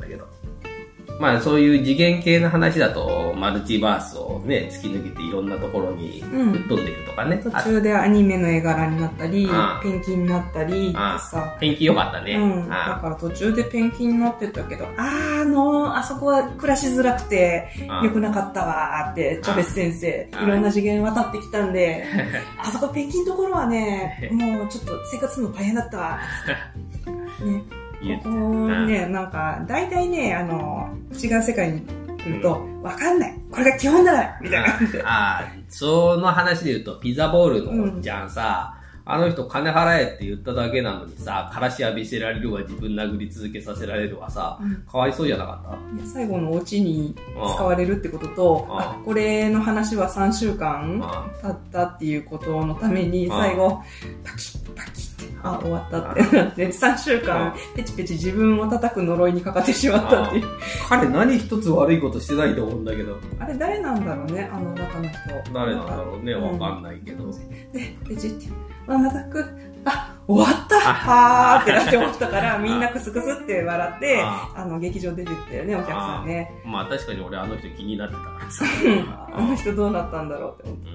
[1.21, 6.53] まあそういう次元系の話だと、マルチバースをね、突き抜けていろんなところにうん。
[6.53, 7.37] ぶっ飛んでいくとかね。
[7.37, 9.79] 途あ中でアニメの絵柄になったりあ。
[9.83, 11.19] ペンキになったりってあ。
[11.19, 11.57] さ。
[11.61, 12.37] ペンキ良かったね。
[12.37, 18.03] うん、だあから途中でペンキになってたけど、あーあの、あそこは暮らしづらくてあ。
[18.03, 20.43] 良くなかったわーって、チャベス先生、あ。
[20.43, 22.05] いろんな次元渡ってきたんで、
[22.59, 26.19] あそこペンキのところはね、 もうちょっと生活するの大変だったわ。
[27.45, 27.63] ね、
[28.03, 31.81] 言うここね、なんか、大体ね、あの、違う世界に
[32.17, 33.39] 来ると、わかんない。
[33.51, 34.73] これが基本だからみたいな。
[34.73, 35.03] 感じで。
[35.03, 38.80] ああ、その話で言うと、ピザボールのじゃんさ、
[39.13, 44.77] あの人金払えって言っただけなのにさ、からし浴びせられるわ、自分殴り続けさせられるわさ、うん。
[44.91, 47.17] かわいそうじゃなかっいや最後のオチに
[47.55, 53.83] 使われるってことと、ああこれの話は3週間あ経ったっていうことのために、あ最後、
[54.23, 60.47] パキッパキッって、あ、終わったってなって、3週間あ、ペチペチ自分を叩く呪いにかかってしまったっていう。
[60.89, 65.19] 彼何一つ悪いことしてないと思うんだけど、あれ誰なんだろうね、あの中の人。
[65.53, 67.31] 誰なんだろうね、うんわかんないけど。
[67.73, 68.47] で、ペチって、
[68.87, 69.45] まあ、叩く、
[69.85, 70.79] あ、終わった。
[70.81, 74.53] はーってなって思ったから、みんなクスクスって笑って、あ。
[74.55, 76.53] あの、劇場出てったよね、お客さんね。
[76.65, 78.51] まあ確かに俺あの人気になってたから。
[78.51, 78.65] さ。
[79.35, 80.91] あの人どうなったんだろうって思って。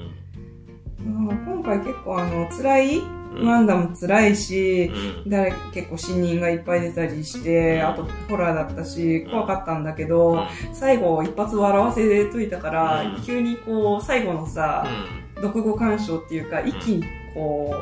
[1.06, 1.28] うん。
[1.30, 3.48] うん今回結構あの、辛い、うん。
[3.48, 4.92] ワンダも辛いし、
[5.26, 5.30] うん。
[5.30, 7.88] 誰結構死人がいっぱい出たりして、うん。
[7.88, 10.48] あとホラーだったし、怖かったんだけど、うん。
[10.74, 13.22] 最後一発笑わせといたから、うん。
[13.22, 14.88] 急にこう、最後のさ、
[15.36, 17.04] 読後鑑賞っていうか、一気に
[17.36, 17.76] こ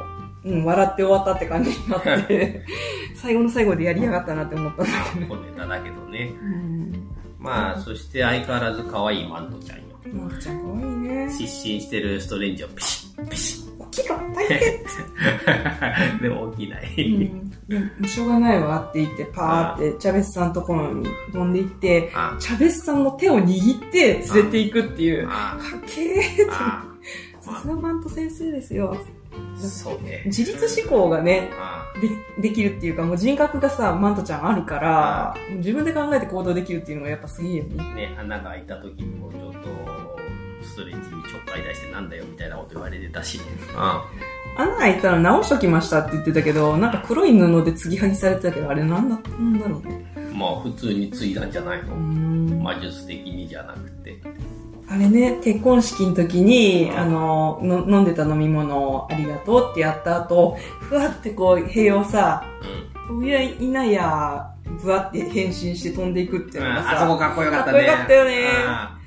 [0.43, 2.65] う、うん、笑って終わったって感じになって、
[3.15, 5.27] 最後の最後でやりやがったなって思ったんだけど。
[5.27, 6.33] 小ネタだけどね。
[6.41, 7.07] うん。
[7.39, 9.83] まあ、そして相変わらず可愛いマントちゃんよ。
[10.11, 11.29] まるちゃんかわいいね。
[11.29, 13.63] 失神してるストレンジをピシッ、ピシッ。
[13.91, 17.15] 起きろ大変でも起きなうい。
[17.15, 17.49] ん。
[17.67, 25.27] でもしょうがないわって言って、パーってチャベスさんのところに飛んで行って、あチャベスさんの手を握って連れて行くっていう。
[25.27, 26.47] かあっけーって。
[26.51, 26.85] あ
[27.39, 28.97] さすがマント先生ですよ。
[29.57, 30.23] そうね。
[30.25, 31.91] 自立思考がね、あ
[32.37, 37.75] で、できるっていうか、もう人格がさ、マントちゃんあるから、自分で考えて行動できるっていうのがやっぱすげえよね。
[37.79, 39.69] あね、穴が開いた時にもちょっと、
[40.63, 43.37] ストレッチにちょっかい出してなんだよみたいなこと言われてたし。
[43.37, 43.41] う
[44.55, 50.05] 穴開いたら直しときましたって言ってたけど、なんか黒い布で継ぎはぎされてたけど、あれなんだったんだろうね。
[50.31, 50.37] ん。
[50.37, 51.95] まあ普通に継いだんじゃないの？
[51.95, 54.15] 魔術的にじゃなくて。
[54.89, 62.43] あれね、結婚式の時に、あの、の飲んでた飲み物をありがとうってやった後、ふわってこう、塀をさ、
[63.09, 63.25] うん。
[63.25, 64.49] いなや、
[64.81, 67.79] ぶわって変身して飛んでいくっていうのがさ、あそこかっこよかったね。
[67.79, 68.97] かっこよかったよねあ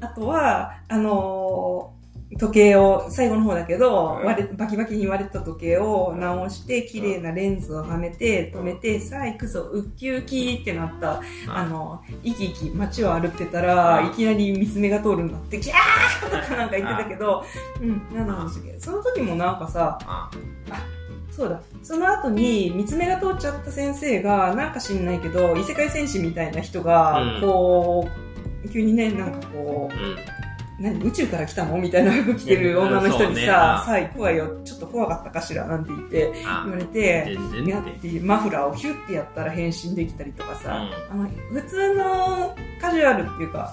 [0.00, 1.95] あとは、あのー
[2.38, 4.26] 時計を、最後の方だけど、うん。
[4.26, 14.06] 割れバキバキに割れた時計を直して、綺麗なレンズをはめて、止めて、さあ行くぞ、ウッキウキってなった、あの、生き生き街を歩ってたら、うん。
[14.08, 17.44] いきなり三つ目が通るんだって、ギャーとかなんか言ってたけど、
[17.80, 18.26] うん、なん。
[18.26, 20.30] なんでしたっけその時もなんかさ、あ
[21.30, 28.08] そうだ、その後に三つ目が通っちゃった先生が、なんか知んないけど、異世界戦士みたいな人がうん、こ
[28.64, 30.35] う、急にね、なんかこう、うん。
[30.78, 31.78] 何宇宙から来たの？
[31.78, 33.46] みたいな服着てる女の人にさ、うん。
[33.46, 35.66] さあ行くわよ、ちょっと怖かったかしら？
[35.66, 37.36] なんて言って、あ言われて。
[37.66, 38.08] やって。
[38.10, 41.22] てマフラーをヒュッてやったら変身できたりとかさ、うん。
[41.22, 43.72] あの普通のカジュアルっていうか、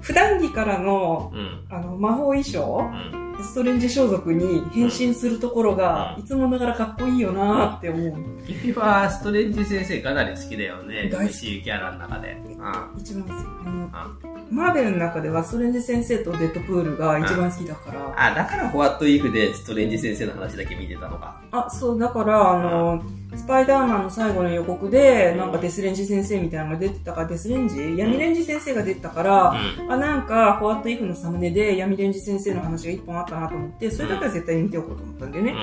[0.00, 1.64] 普段着からのうん。
[1.68, 3.26] あの魔法衣装うん。
[3.42, 8.14] ストレンジ装束に変身するところが、うんいつもながらかっこいいよなって思う。
[8.46, 11.10] 君はストレンジ先生かなり好きだよね。
[11.12, 12.36] 大好きキャラの中で。
[12.58, 13.32] あ一番好き。
[13.32, 21.40] あのあマーベルの中ではストレンジ先生とデッドプールが一番好きだから、あ、だからホワットイーフでストレンジ先生の話だけ見てたのか。
[21.50, 23.02] あ、そう、だから、あの、
[23.34, 27.96] スパイダーマンの最後の予告で、なんかデスレンジ先生みたいなのが出てたから、デスレンジ？
[27.96, 29.92] 闇レンジ先生が出てたから、うん。
[29.92, 35.54] あ、なんか、ホワットイフのサムネで闇レンジ先生の話が一本あったなと思って、それだけは絶対見ておこうと思ったんだよね。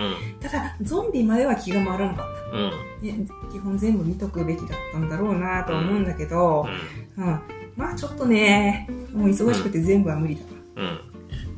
[0.41, 3.09] ただ、ゾンビまでは気が回らなかっうん。
[3.09, 3.27] うん。
[3.51, 6.67] 基本全部見とくべきだったんだろうなとは思うんだけど、
[7.17, 7.39] うん。
[7.75, 10.41] まあちょっとね、もう忙しくて全部は無理だ
[10.75, 10.85] うん。
[10.85, 10.99] うん。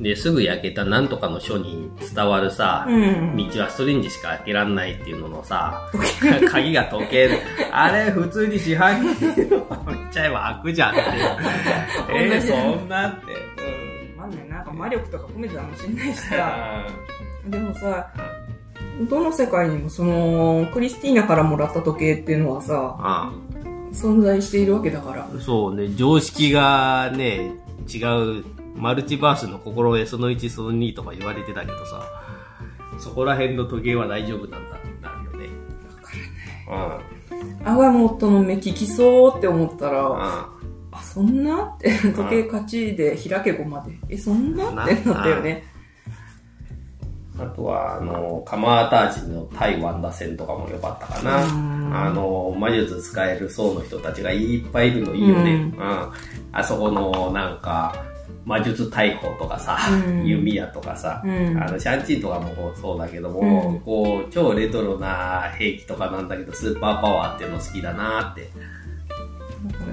[0.00, 3.36] で、すぐ焼けたなんとかの書に伝わるさわ。、うん。
[3.36, 5.90] 道はストレンジしか開けらんないっていうののさ、
[6.50, 7.40] 鍵が時計で、
[7.72, 11.00] あれ普通に市販品のめっちゃえば開くじゃんって。
[12.14, 13.26] えー、そんなって。
[14.16, 16.86] まあね、なんか魔力とか込めてたかもしれ ないしうんさ、
[17.48, 18.06] でもさ、
[19.08, 23.32] どの世界にもその、クリスティーナからもらった時計っていうのはさ、あ
[23.92, 25.22] 存在しているわけだから。
[25.22, 27.52] あそうね、常識がね、
[27.92, 28.04] 違
[28.40, 28.44] う、
[28.76, 32.02] マルチバースの心得その1その2とか言われてたけどさ、
[32.98, 35.48] そこら辺の時計は大丈夫なんだってなるよね。
[36.68, 40.16] わかアガモットの目利きそうって思ったら、うん。
[40.16, 40.20] うん。
[40.92, 43.92] あ、そんなって、時計勝ちで開けごまで。
[44.08, 45.20] え、そんなってな？
[45.20, 45.64] ったよね。
[47.38, 51.44] あとは、あの、カマータージの対ワンダ戦とかも良かったかな。
[51.44, 55.52] うんあの、魔術使える層の人たちがいっぱいいるのいいよね。
[55.52, 56.12] ううんん。
[56.52, 57.94] あそこの、なんか、
[58.46, 68.48] 魔術大砲とかさ、うん弓矢とかさ、うんあの、シャンチーとかもそうだけども、うんこう、超レトロな兵器とかなんだけど、スーパーパワーっていうの好きだなって。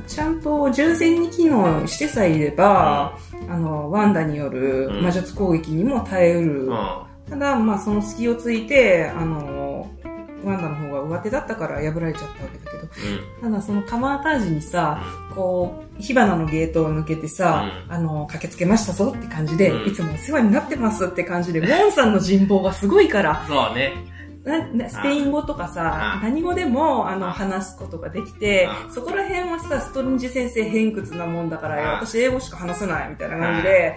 [0.08, 3.18] ちゃんと従前に機能してさえいれば、
[3.50, 6.66] あの、ワンダによる魔術攻撃にも耐えうる。
[6.66, 6.78] うん。
[7.28, 9.90] ただ、まあ、その隙をついて、あの、
[10.44, 12.88] ワンダの方が上手だったから破られちゃったわけだけど、
[13.42, 15.02] ただそのカマータージにさ、
[15.36, 19.88] こう、火花のゲートを抜けてさ、うあの、駆けつけましたぞって感じで、うん。
[19.90, 24.13] いつもお世話になってますって感じで、ウォンさんの人望がすごいから、そうね。
[24.44, 33.96] ななスペイン語とかさ、うん何語でも、あの、話すことができてう、んそこら辺はさ、ストレンジ先生偏屈なもんだから、うん私英語しか話せないみたいな感じで、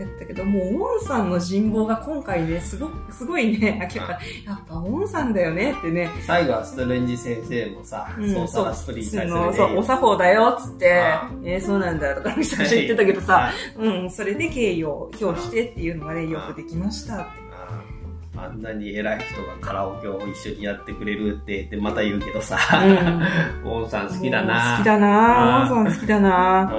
[0.00, 4.12] やったけど、もう、ウォンさんの人望が今回ね、すごすごいね、明らか
[4.44, 8.34] やっぱウォンさんだよねってね、最後はストレンジ先生もさ、うん。
[8.34, 11.04] ソーサラスプリンに対するそう、そう、お作法だよ、っつって、
[11.44, 17.43] えーそうなんだ、とか、最初言ってたけどさ、うん、それで敬意を表してっていうのがね、よくできましたって。
[18.44, 22.58] ああんなに偉い人がカラオケを一緒にやってくれるってってまた言うけどさ、
[23.64, 23.70] うん。
[23.70, 26.72] ウォンさん好きだな好きだなうんウォンさん好きだな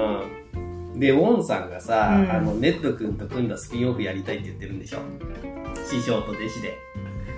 [0.94, 1.00] うん。
[1.00, 4.98] で、ウォンさんがさ、うんあの、ネット君と組んだスピンオフやりたいって言ってるんでしょ
[5.90, 6.78] 師匠と弟子で。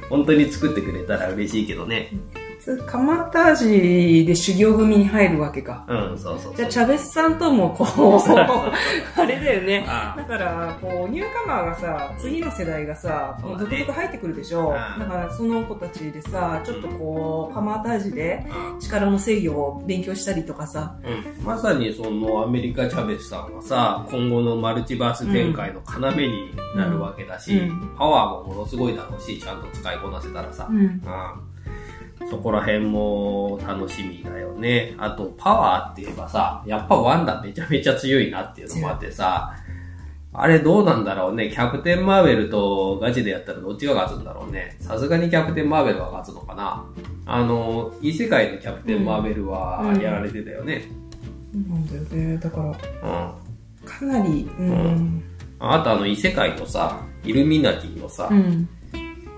[0.08, 2.10] 本当に作ってくれたら嬉しいけどね。
[2.34, 5.84] カマタージで修行組に入るわけか。
[5.88, 6.56] うん、そうそうそう。
[6.56, 8.20] じゃあ、チャベスさんともこう、
[9.20, 9.84] あれだよね。
[9.88, 14.68] あだから、こう、ニューカマーがさ、次の世代がさ、そう続々入ってくるでしょ。
[14.68, 20.96] うんだから、その子たちでさ、ちょっとこう、カマータージであ力の制御を勉強したりとかさ。
[21.04, 30.68] うん、まさにそのアメリカ・チャベスさんはさ、今後のマルチバース展開の要になるわけだし、うんパワーもものすごいだろうし、ちゃんと使いこなせたらさ。
[30.70, 30.78] うん。
[30.78, 31.00] うん
[32.30, 34.94] そこら辺も楽しみだよね。
[34.98, 39.54] あと、パワーって言えばさ、やっぱワンダめちゃめちゃ強いなっていうのもあってさ、
[40.32, 41.48] あれどうなんだろうね。
[41.48, 44.76] キャプテン・マーベルとガチでやったらどっちが勝つんだろうね。
[44.78, 46.84] さすがにキャプテン・マーベルは勝つのかな。
[47.26, 50.82] あの、異世界のキャプテン・マーベルはうんやられてたよね。
[51.54, 52.36] なんだよね。
[52.36, 52.74] だから、うん。
[53.88, 55.22] かなり、うん。
[55.60, 58.68] あとあの異世界のさ、イルミナティのさう、ん。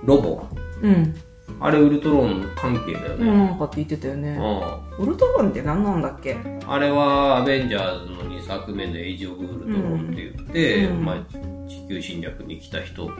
[0.04, 0.44] ロボ。
[0.82, 1.14] うん。
[1.58, 3.32] あれウルトロン関係だようん、ね。
[3.32, 4.38] なんかって言ってたよね。
[4.38, 4.89] うん。
[5.00, 6.36] ウルトロンって何なんだっけ？
[6.66, 11.16] あれはアベンジャーズの2作目のエイジ・オブ・ウルトロンって言って、うんまあ、
[11.68, 13.10] 地球侵略に来た人、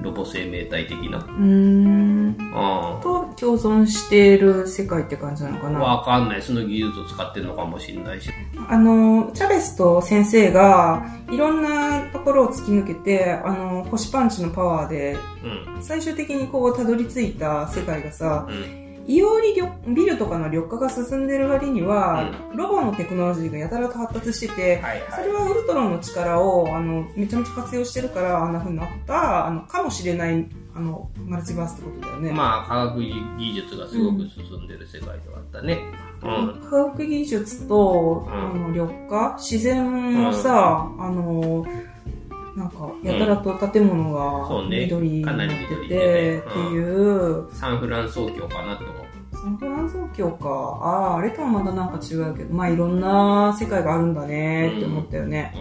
[0.00, 1.18] ロボ生命体的な。
[1.18, 2.36] うーん。
[2.54, 5.70] あと共存している世界って感じなのかあ。
[5.70, 5.80] な？
[5.80, 6.42] わかんない。
[6.42, 8.30] その技術を使ってるのかもしれないし。
[8.68, 15.82] あの、チャベスと先生が、いろんなところを突き抜けて、あの、星パンチのパワーで、うん。
[15.82, 18.85] 最終的にこう、たどり着いた世界がさ、うん。
[19.06, 32.32] 異様に緑ビルとかの緑化が進んでる割には、ロボのテクノロジーがやたらと発達してて、はいそれはウルトロンの力を、あの、めちゃめちゃ活用してるから、あんな風になった、あの、かもしれない、あの、マルチバースってことだよね。
[32.32, 33.00] まあ、科学
[33.38, 35.78] 技術がすごく進んでる世界ではあったね。
[36.22, 36.68] うん。
[36.68, 38.32] 科学技術と、うん。
[38.32, 41.64] あの緑化自然もさ、あの
[42.56, 48.94] なんかやたらと建物が緑になってて、っていう、サンフランソー教かなって思
[49.46, 49.48] う。
[49.48, 52.54] サンフランソ教かあああれとはまたなんか違うけど。
[52.54, 55.54] まあいろんな世界があるんだねって思ったよね。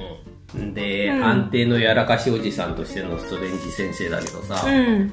[0.56, 0.74] うん。
[0.74, 1.24] で、うん。
[1.24, 5.12] 安定のやらかしおじさんとしてのストレンジ先生だけどさ、うん。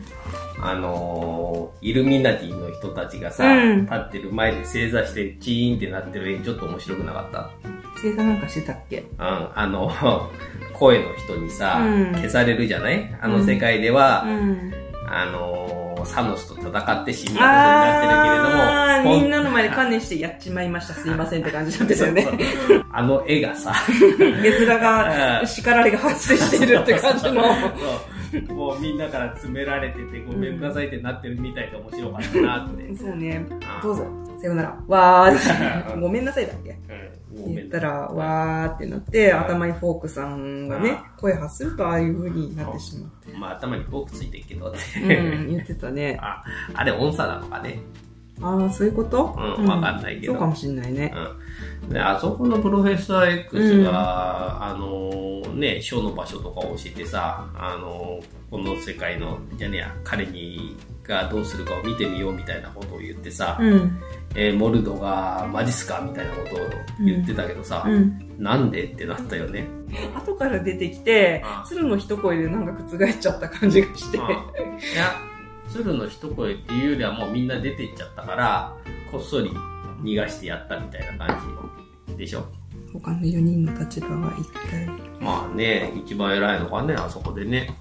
[0.62, 3.83] あのー、イルミナティの人たちがさ、うん。
[3.85, 7.51] 立ってる前で正座してチーンってなってる絵ちょっと面白くなかった？
[7.95, 8.99] 星座なんかしてたっけ？
[9.01, 9.91] うん、あの、
[10.73, 12.12] 声の人にさ、うん。
[12.14, 13.14] 消されるじゃない？
[13.20, 14.73] あの世界では、うん。
[15.09, 20.94] あのー、サノスと戦って死んだことになってるけれども、みんなの前で観念してやっちまいました。
[20.94, 22.26] すいませんって感じなんですよね。
[22.92, 23.74] あの絵がさ、
[24.20, 27.42] 絵面が叱られが発生してるって感じの。
[28.55, 32.96] もうみんなから詰められててごめんなさいってなってるみたいで面白かったなって。
[32.96, 33.46] そうね。
[33.66, 34.07] あどうぞ
[34.43, 36.70] さよならわーご めんなさいだっけ？
[36.70, 37.22] うん
[37.55, 43.32] 言ったら、わーってなって、はい頭にフォークさんがね、声発するとああいう風になってしまって。
[43.38, 44.70] まあ頭にフォークついてるけど、う
[45.09, 46.18] ん、言ってたね。
[46.20, 46.43] あ
[46.74, 47.78] あれ音差なのかね？
[48.43, 49.34] ああ、そういうこと？
[49.59, 51.14] うんわかんないけどそうかもしんないね。
[51.86, 51.88] うん。
[51.88, 58.20] で、あそこのプロフェッサー X が、あのね、ショーの場所とかを教えてさ、あの
[58.51, 63.99] この世界の、じゃねえや、彼に、がどうするかを見てみようみたいなことを言ってさ、うん。
[64.35, 66.59] えーモルドがマジっすかみたいなことを
[67.05, 68.35] 言ってたけどさ、うん。
[68.39, 69.66] なんでってなったよね。
[70.14, 74.18] 後から出てきてあ、鶴の一声でなんか覆っちゃった感じがして。
[74.18, 74.28] うんい
[74.97, 75.14] や、
[75.68, 78.74] 鶴の一声っていうよりはもうみんな出てっちゃったから、
[79.11, 79.51] こっそり
[80.03, 81.41] 逃がしてやったみたいな感
[82.09, 82.47] じでしょ。
[82.93, 84.87] 他の4人の立場は一体。
[85.20, 87.74] まあね、一番偉いのがね、あそこでね。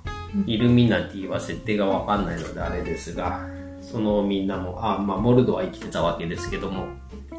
[0.45, 3.45] イルミナティは設定がわかんないのであれですが、
[3.92, 6.86] そのみんなも、あ、まあモルドは生きてたわけですけども、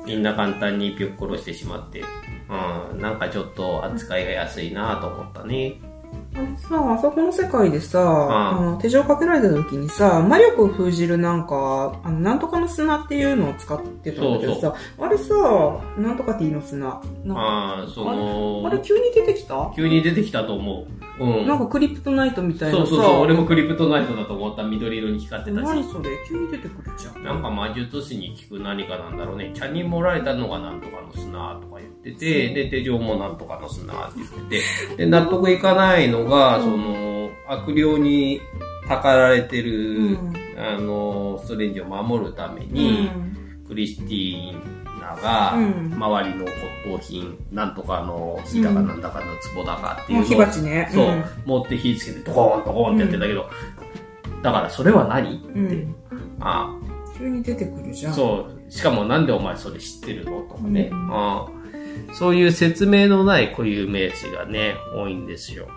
[0.07, 2.05] みんな簡単にピョッ殺してしまって、
[2.91, 5.81] うん、なんかちょっと扱いが安いなと思ったね。
[6.35, 15.35] あのさ、あそこの世界でさ、んあの手錠かけられた時にさ、魔力を封じるなんか、あの、なんとかの砂っていうのを使ってたんだけどさ、あれさ、
[15.97, 16.89] なんとかティの砂。
[16.89, 19.73] ああ、そのあれ、急に出てきた？
[19.75, 21.02] 急に出てきたと思う。
[21.21, 21.47] うん。
[21.47, 22.87] なんかクリプトナイトみたいなさ。
[22.87, 25.63] そうそうそう、俺もクリプトナイトだと思った緑色に光ってたし。
[25.65, 26.11] 何それ？
[26.29, 27.23] 急に出てくるじゃん。
[27.25, 29.53] なんか魔術師に聞く何かなんだろうね。
[29.55, 38.41] 茶に盛られたのがなんとかの砂とか言ってて、で、手錠もなんとかの砂って言ってて、で、納得いかないのが、うんその、悪霊に
[38.89, 43.65] たかられてる、うんあの、ストレンジを守るためうに、ん。
[43.67, 44.82] クリスティー
[45.17, 45.95] ナが、うん。
[45.95, 46.45] 周りの
[46.85, 50.89] 骨董品、なんとかの火だかなんだかの壺だかっていうのを火鉢ね。
[50.93, 51.25] そう、ん。
[51.45, 53.51] 持って火つけてドコーンドコーンってやってたけど、
[54.43, 55.37] だからそれは何？
[55.37, 55.95] って、うん。
[56.41, 56.75] あ。
[57.19, 58.15] 急に出てくるじゃん。
[58.15, 60.43] そう、しかもなんでお前それ知ってるの？
[60.43, 61.09] とかね、うん。
[61.13, 61.47] あ。
[62.15, 65.69] そういう説明のない固有名詞がね、多いんですよ。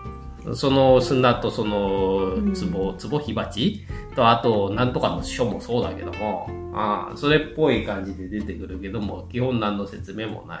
[0.54, 2.36] その砂とその
[2.72, 10.60] 壺、壺火鉢と、あと、なんとかの書もそうだけども、ああ、それっぽい感じで出てくるけども、基本何の説明もな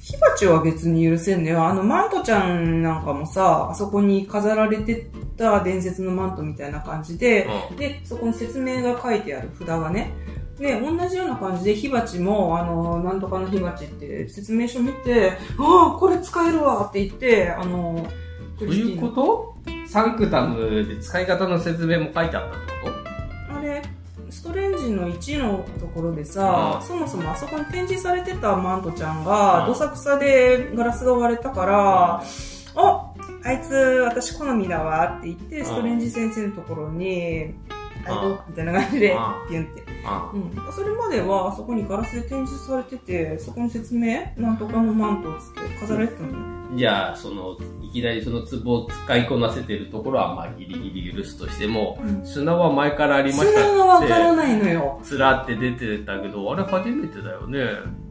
[0.00, 1.66] 火鉢は別に許せんねよ。
[1.66, 10.12] あの、マントちゃんなんかもさ、あそこに飾られてた伝説のマントみたいな感じで、うんで、そこに説明が書いてある札がね。
[10.58, 18.06] で、同じような感じで火鉢も、あの、なんとかの火鉢って説明書見て、ああ、これ使えるわって言って、あの、
[18.58, 19.56] どういうこと？
[19.86, 22.90] サンクタムで使い方の説明も書いてあったってこ
[23.48, 23.56] と？
[23.58, 23.82] あれ、
[24.30, 33.16] ストレンジの1のところでさ、うんそもそもあそこに展示されてたマントちゃんが、うんどさくさでガラスが割れたから、ああ。
[33.52, 37.54] いつ私好みだわって言って、ストレンジ先生のところに、
[38.04, 39.85] あいこうみたいな感じでうん、ピュンって。
[40.06, 40.72] あうん。
[40.72, 46.34] それまでは、あそこにガラスで展示されてて、そこに説明なんとかのマントっつって飾られてたのよ。
[46.74, 53.58] じゃあ、その、いきなりその壺を使いこなせてるところは、まあ、ギリギリ許すとしても、うん砂は前からありましたって。
[53.70, 55.00] 砂がわからないのよ。
[55.02, 57.60] つらって出てたけど、あれ初めてだよね。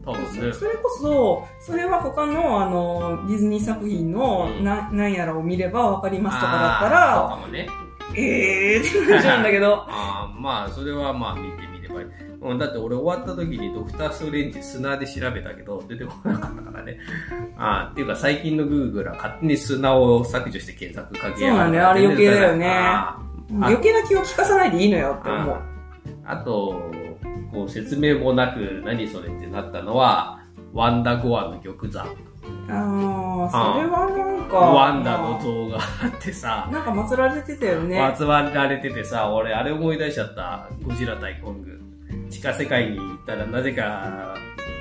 [0.04, 0.52] 多分ね。
[0.52, 7.68] それこそ、それは他のあの、ディズニー作品のうんな、なんやらを見ればわかりますとかだったあーそうら、かもね。
[8.16, 12.28] えーってなっちゃうんだけど、 ああ、まあ、それはまあ見てみればいい。
[12.40, 16.98] うん、だって俺終わった時にドクターストレンジ砂で調べたけど、出てこなかったからね。
[17.58, 23.18] ああ、っていうか最近の Google は勝手に砂を削除して検索かけやがるそうなんだよあれ余計だよねあ
[23.50, 25.54] 余計な気を利かさないでいいのよって思う。
[25.54, 25.76] あ
[26.24, 26.90] あと、
[27.52, 30.40] こう説明もなく何それってなったのは、
[30.72, 32.02] ワンダゴアの玉座。
[32.02, 38.14] あー、それはなんか、ワンダの像があってさ、なんか祀られてたよね。
[38.18, 40.68] 集まられててさ、俺あれ思い出しちゃった。
[40.82, 41.75] ゴジラ対コング。
[42.36, 44.36] 地下世界に行ったらなぜか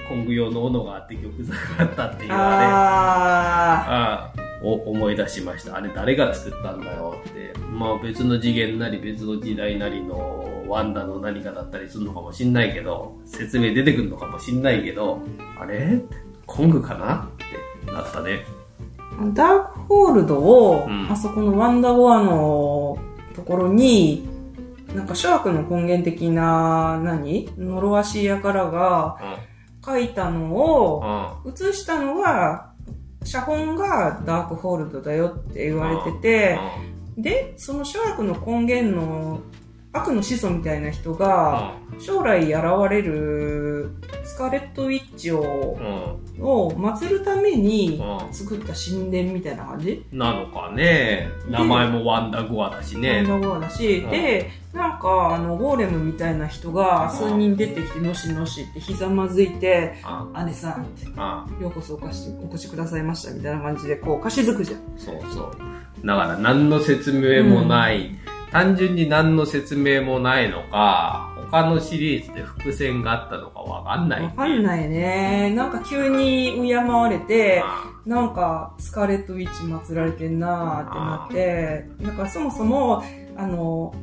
[0.10, 2.66] コング用の斧があって玉座があったっていうあれ。
[2.66, 2.74] あ
[3.88, 5.78] ああお思い出しました。
[5.78, 7.53] あれ誰が作ったんだよって。
[7.72, 15.22] まあ別の次元なり別の時代なりのワンダの何かだったりするのかもしんないけど、説明出てくるのかもしんないけど、
[15.58, 16.01] あれ？
[16.45, 18.43] コングかなってなったね。
[19.18, 22.97] ーダークホールドを、うんあそこのワンダーワアの
[23.34, 24.28] ところに、
[24.96, 27.50] なんか諸悪の根源的な、何？
[27.58, 29.18] 呪わしやからが
[29.86, 31.52] 書いたのを、うん。
[31.52, 32.74] 写したのは、
[33.24, 36.60] 写本がダークホールドだよって言われてて、
[37.18, 39.41] で、その諸悪の根源の
[39.96, 43.91] 悪の始祖みたいな人が、将来現れる
[44.24, 45.84] スカーレット・ウィッチをう
[46.22, 46.26] ん。
[46.38, 50.06] を祀るためにうん作った神殿みたいな感じ？
[50.12, 51.30] なのかね。
[51.48, 53.24] 名前もワンダゴアだしね。
[53.30, 64.80] ワンダーゴアだし、うんで、なんか、あの、ゴーレムみたいな人が数人出てきて、のしのしってひざまずいて、あ姉さんって、あようこそお越しお越しくださいましたみたいな感じで、こう、貸しづくじゃん。
[64.98, 65.52] そうそう。
[66.06, 68.12] だから何の説明もない、
[68.56, 74.24] 単純に何の説明もないのか、他のシリーズで伏線があったのかわかんない。
[74.24, 74.64] わかんい。
[74.64, 75.53] ないね。
[75.53, 83.03] なんか急に敬われて、あなんか、スカーレットウィッチ祀られてんなーってなって、だからそもそも、
[83.36, 83.93] あの、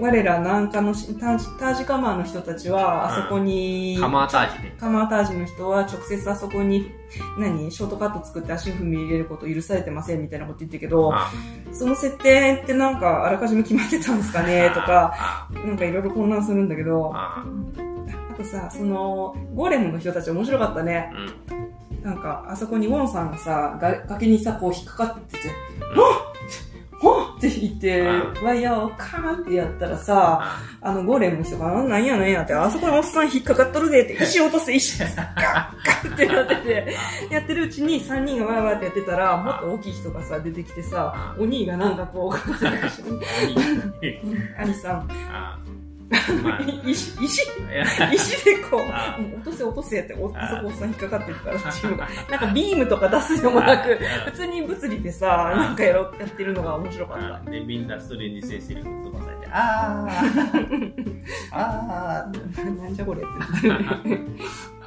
[0.00, 4.76] 我らなんかのしタージタージカマーの人たちは、あそこに、カマータージね。
[4.78, 6.90] カマータージの人は直接あそこに、
[7.38, 11.30] 何ショートカット作って足踏み入れること許されてませんみたいなこと言ってるけど、あ
[11.72, 14.70] その設定ってなんかあらかじめ決まってたんですかね？
[14.74, 17.44] とか、あなんかいろいろ混乱するんだけど、あ
[18.30, 21.10] あとさ、その、ゴーレムの人たち面白かったね。
[21.50, 22.04] うん。
[22.04, 25.48] なんか、あそこにウォンさんがさ、が崖にさ、こう引っかかってて、
[25.96, 26.27] ほっほ
[27.38, 35.72] っって言って、うワイヤーをカーンってやったらさ、ああのゴーレムの人が、あなんやなんやって、あそこにおっさん引っかかっとるでって、 石落とせ、石、ガッガ
[36.10, 36.96] ッってなってて、
[37.30, 42.38] やってるうちに3人がワーワーってやってたら、もっと大きい人がさ、出てきてさ、お兄がなんかこう、
[44.60, 45.58] 兄さん、あ
[46.42, 47.42] まあ、石、石、
[48.14, 51.92] 石でこう、落とせ落とせって、おああそこおっさん引っかかってるからっていう。
[51.92, 57.50] のが、なんかビームとか出すでもなく、普通に物理でさ、なんかやろやってるのが面白かった。
[57.50, 60.92] で、みんなそれに先生に飛ばされて、あー、
[61.52, 64.18] あー、なんじゃこれって。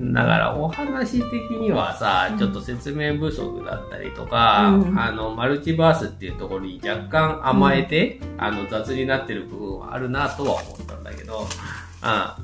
[0.00, 2.38] だからお話的にはさ、うん。
[2.38, 4.98] ちょっと説明不足だったりとか、うん。
[4.98, 11.46] あの、マルチバースっていうところに若干甘えて、あの、雑になってる部分はあるなとは思ったんだけど、
[12.00, 12.38] あ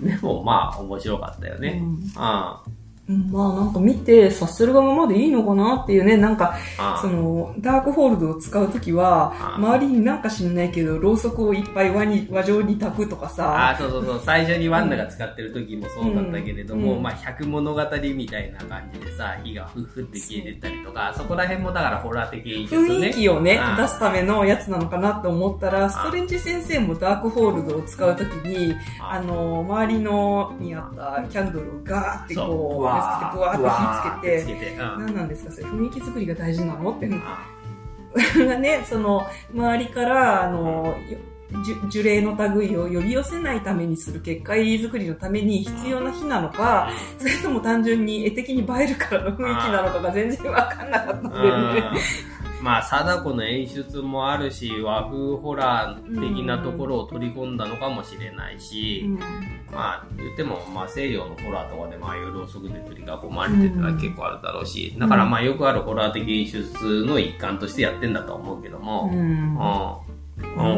[0.00, 1.80] でもまあ面白かったよね。
[1.82, 2.12] うん。
[2.16, 2.77] あうん
[3.08, 14.20] まあなんか見て察するがままでいいのかなっていうね、なんか、あその、ダークホールドを使うときは、あ周りになんか知んないけど、ろうそくをいっぱい輪に、輪状に炊くとかあさ、そうそうそう。
[14.24, 17.02] 最初にワンダが使ってる時もそうだったけれども、うん。
[17.02, 17.80] まあ百物語
[18.14, 23.08] みたいな感じでさ火がふっふって消えてったりとかそこら辺もだからホラー的演出ね。
[23.08, 32.97] 雰囲気をねあ、出すためのやつなのかなって思ったら、ストレンジ先生もダークホールドを使うときに、ああの、周りのにあったキャンドルをガーってこう、
[33.32, 34.78] ブワーぶわーって火つけて、つけて、うん。
[34.78, 36.92] 何なんですかそれ雰囲気作りが大事なの？
[36.92, 37.22] っていうの。
[37.24, 37.58] あ
[38.46, 41.18] が ね、その、周りから、あの、よ
[41.64, 49.42] 樹樹齢の類を呼び寄せないためにする結界作りのために必要な火なのか、それとも単純に絵的に映えるからの雰囲気
[49.72, 51.80] なのかが全然わかんなかったんだよね。
[52.58, 52.64] うん。
[52.64, 59.18] まあ貞子の演出もあるし和風ホラー的なところを取り込んだのかもしれないし、うん。
[59.72, 70.08] まあ言っても、まあ、西洋のホラーとかでまあ夜遅くで取り囲まれてってのは結構あるだろうし、だからまあよくあるホラー的演出の一環としてやってんだと思うけども、うんうんうん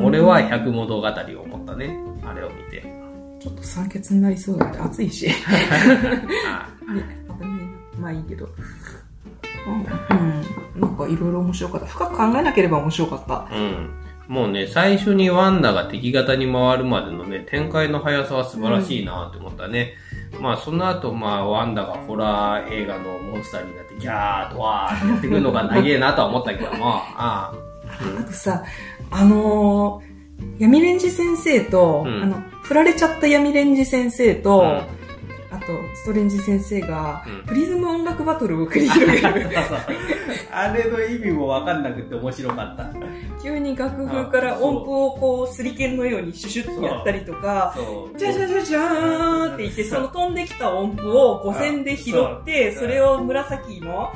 [0.02, 2.82] 俺は百物語を思ったねあれを見て
[3.38, 5.28] ちょっと酸欠になりそうだって暑いし。
[5.28, 6.08] 危ない
[6.46, 6.68] な。
[7.98, 8.48] まあいいけど。
[9.66, 9.74] うん、
[10.74, 11.86] うんなんかいろいろ面白かった。
[11.86, 13.54] 深く考えなければ面白かった。
[13.54, 13.90] うん
[14.30, 19.94] もうね、最初にワンダが敵型に回るまでのね、展開の速さは素晴らしいなって思ったね。
[20.40, 28.24] まあ、その後、まあ、ワンダがホラー映画のモンスターになって、ギャーとわーってやってくるのが長えなとは思ったけども、ああ。
[28.24, 28.62] とさ、
[29.10, 32.22] あのー、闇レンジ先生と、うん。
[32.22, 34.66] あの、振られちゃった闇レンジ先生と、うん。
[34.66, 34.86] あ
[35.70, 39.32] と、ストレンジ先生が、うんプリズム音楽バトルを繰り広げあ。
[39.32, 39.48] る。
[40.52, 42.90] あれの意味もわかんなくて面白かった。
[43.42, 47.74] 急に楽譜から音符をこう、スリケンのようにシュシュッとやったりとか。
[48.16, 54.12] じゃじゃじゃじゃーって言って、その飛んできた音符を五線で拾って、それを紫の、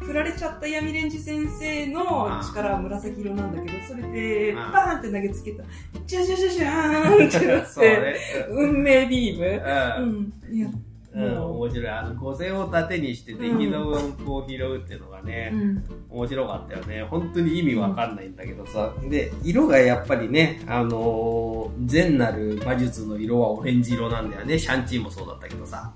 [0.00, 5.64] う振られちゃった闇レンジ先生の力は紫色なんだけど、それで、うんバーンって投げつけた、
[6.06, 8.16] じゃじゃじゃじゃーんってなって、。
[8.50, 9.44] 運命ビーム。
[9.46, 10.02] う。
[10.02, 10.56] うんん。
[10.56, 10.68] いや、
[11.14, 11.88] うん、面白い。
[11.88, 15.84] あの、五線を盾にして敵の音符を拾うっていうのがね、うん。
[16.10, 17.02] 面白かったよね。
[17.04, 18.92] 本当に意味わかんないんだけどさ。
[19.08, 24.58] で、色がやっぱりね、あのー善なる魔術の色はオレンジ色なんだよね。
[24.58, 25.92] シャンチーもそうだったけどさ。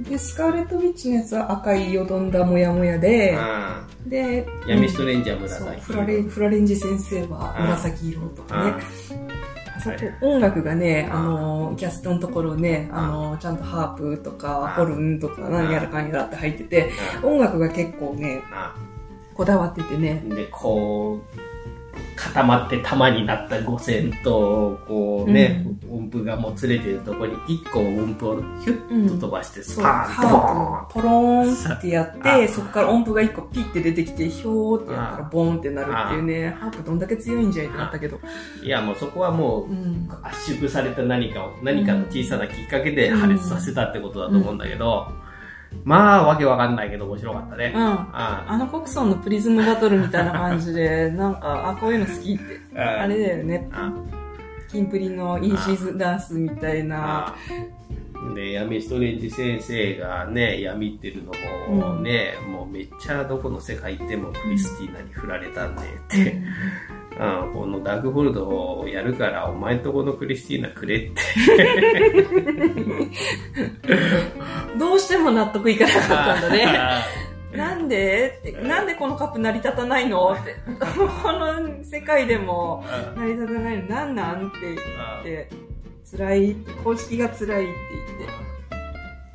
[0.00, 3.36] で、スカーレット・ウィッチのやつは赤いよどんだもやもやで、
[4.06, 4.46] うで、ん。
[4.68, 5.80] 闇ストレンジャー紫。
[5.80, 8.74] フラレフラレンジ先生は紫色とかね。
[10.20, 16.90] 音楽がね、あの、キャストのところね、あの、ちゃんとハープとか、ホルンとか、何やらかんやらって入ってて、
[17.22, 18.42] 音楽が結構ね、
[19.34, 20.22] こだわっててね。
[20.24, 21.52] うんで、こう、
[22.16, 25.71] 固まって玉になった五線と、こうね、音
[26.12, 38.20] 符がもつれてるところに一個音符をヒュッと飛ばして、スパーンとポローンってやっあて、そこから音符が一個ピッて出てきて、ひょーってやったらボーンってなるっていうね、ハープどんだけ強いんじゃいってなったけど。
[38.62, 40.08] いや、もうそこはもうう、ん。
[40.22, 45.08] 圧縮された何かを、何かの小さなきっかけで破裂させたってことだと思うんだけど、
[45.84, 47.72] まあ、わけわかんないけど面白かったね。
[47.74, 47.82] うん。
[47.82, 52.78] ああのコクソンのプリズムバトルみたいな感じで、なんか、あ、こういうの好きって。
[52.78, 53.68] あれだよね。
[54.72, 57.28] あキンプリのイージーズダンスみたいな。
[57.28, 57.36] あ
[58.34, 61.32] で、闇ストレンジ先生がね、闇ってるの
[61.68, 66.42] もね、もうめっちゃどこの世界行ってもクリスティーナに振られたんでって、
[67.12, 71.20] うん、このダークホールドをやるからお前んとこのクリスティーナくれって。
[74.78, 76.02] どうしても納得いかなかっ
[76.40, 76.66] たんだね。
[77.52, 78.38] あなんで？
[78.40, 80.32] って、なんでこのカップ成り立たないの？
[80.32, 80.56] って。
[81.22, 83.88] この世界でもあ成り立たないの。
[83.88, 84.48] なんなん？
[84.48, 85.48] って言あって、
[86.10, 86.56] 辛い。
[86.84, 87.72] 公式が辛いって
[88.18, 88.52] 言って。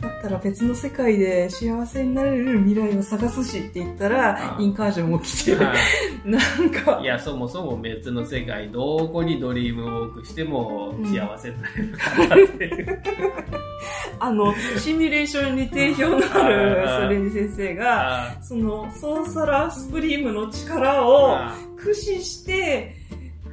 [0.07, 5.73] だったら別の世界で幸せになれる未来を探すしって言ったら、うんインカージョンも来て、あ
[6.25, 6.99] なんか。
[7.01, 13.01] い、や、そもそも別の世界、どこにドリームウォークしても幸せになれるかなっていう。
[14.19, 21.55] あの、シミュレーションに定評のあるストレンジ先生が、あその、ソーサラースプリームの力をあ。
[21.77, 22.95] 駆使して、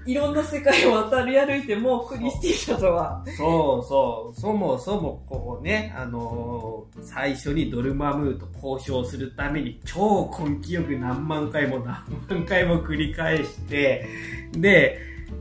[0.06, 14.06] いろんな世界を渡り歩いても、クリスティーナとは、そうそう、そもそもこうね、あのー最初にドルマムーと交渉するために超根気よく何万回も何万回も繰り返して、
[14.52, 14.98] で、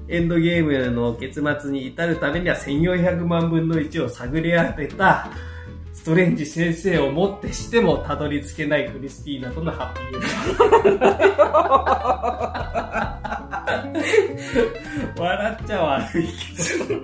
[0.07, 5.29] エンドゲームの結末に至るためには1400万分の1を探り当てた、
[6.03, 10.19] ストレンジ先生をもってしてもたどり着けないクリスティーナとのハッピー
[10.89, 10.99] エン
[15.15, 15.15] ド。
[15.23, 16.99] 笑っちゃ悪いけど。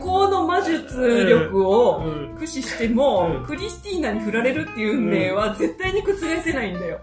[0.00, 6.98] 思考の魔術力をうん駆使ししても、うんクリスティーナに振られるっていう運命は絶対に覆せないんだよ。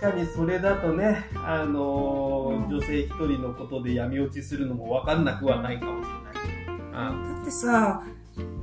[0.00, 6.34] 確かにそれだとね、あの女性一人のことで闇落ちするのも分かんなくはないかもしれない。
[7.36, 8.02] だってさ、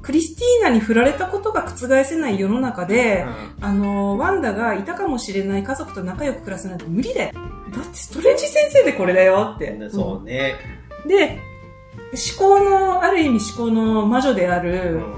[0.02, 3.26] クリスティーナに振られたことが覆せない世の中で、
[3.62, 7.32] あの、ワンダがいたかもしれない家族と仲良く暮らすなんて無理だよ。
[7.72, 9.70] だってストレンジ先生でこれだよって。
[9.72, 10.56] うんそうね。
[11.08, 11.40] で、
[12.38, 15.14] 思考の、ある意味思考の魔女であうる、ん。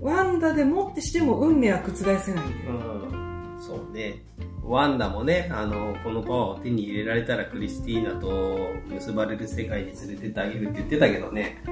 [0.00, 2.48] ワンダでもってしても運命は覆せないん。
[2.48, 3.60] うん。
[3.60, 4.24] そうね。
[4.64, 11.62] ワンダもね、あの、このパワーを手に入れられたらクリスティーナと結ばれる世界に連れてってあげるって言ってたけどね。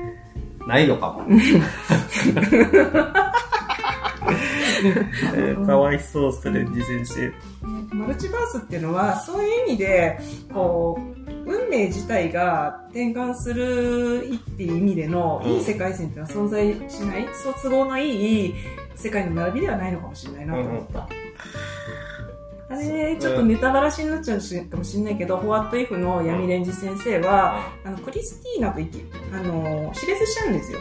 [0.67, 1.25] ないのかも。
[5.35, 7.33] えーかわいそう、ストレンジ先生。
[7.95, 10.19] マルチバースっていうのは、そういう意味で、
[10.53, 18.55] こう、運命自体が転換するっていう意味での、うんいい世界線っていうのは存在しない、そう都合のいい
[18.95, 21.09] 世界の並びではないのかもしれないなと思った。
[22.71, 28.81] あれ、ちょっとネタバラシになっちゃうしかもしれないけど、ホワットイフの闇レンジ先生は、あの、クリスティーナと
[29.37, 30.79] あの、死別しちゃうんですよ。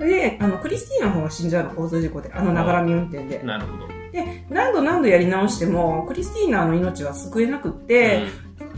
[0.00, 2.32] で、あの、クリスティーナの方が死んじゃうの、交通事故で。
[2.32, 3.46] あの、ながらみ運転でうん。。
[3.46, 3.86] なるほど。
[4.10, 8.24] で、何度何度やり直しても、クリスティーナの命は救えなくって、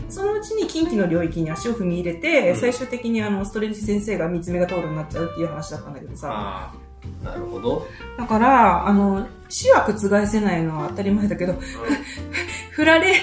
[0.09, 6.71] そのうちに近畿の領域に足を踏み入れて、うん最終的にあの、ストレンジ先生が三つ目が通るようになっちゃうっていう話だったんだけどさ。
[7.23, 7.87] なるほど。
[8.17, 9.97] だから、あの、死は覆
[10.27, 11.55] せないのは当たり前だけど、
[12.71, 13.13] 振られ、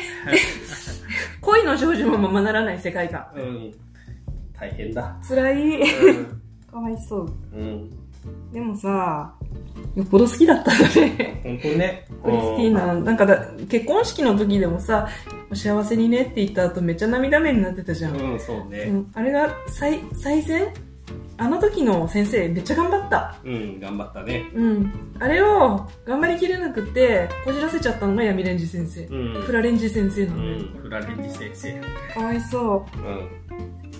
[1.40, 3.26] 恋の成就もままならない世界観。
[3.34, 3.74] うん。
[4.58, 5.16] 大変だ。
[5.26, 5.80] 辛い。
[5.80, 6.40] うん。
[6.70, 7.32] かわいそう。
[7.52, 7.90] うん。
[8.52, 9.32] でもさ、
[9.94, 11.40] よっぽど好きだったんだね。
[11.42, 12.06] 本当ね。
[12.22, 15.08] クリスティーナ、なんかだ、結婚式の時でもさ、
[15.50, 18.16] お幸せにねって言った後めっちゃ涙目になってたじゃん。
[18.16, 18.84] うん、そううね。
[18.84, 20.68] ん、あれが最、最善
[21.40, 23.34] あの時の先生めっちゃ頑張った。
[23.42, 24.44] うん、頑張ったね。
[24.54, 24.92] うん。
[25.18, 29.06] あれを頑張りきれなくって、こじらせちゃったのが闇レンジ先生。
[29.06, 29.42] うん。
[29.42, 30.48] フラレンジ先生なだよ。
[30.48, 31.80] うんん、フラレンジ先生。
[32.12, 32.84] かわいそ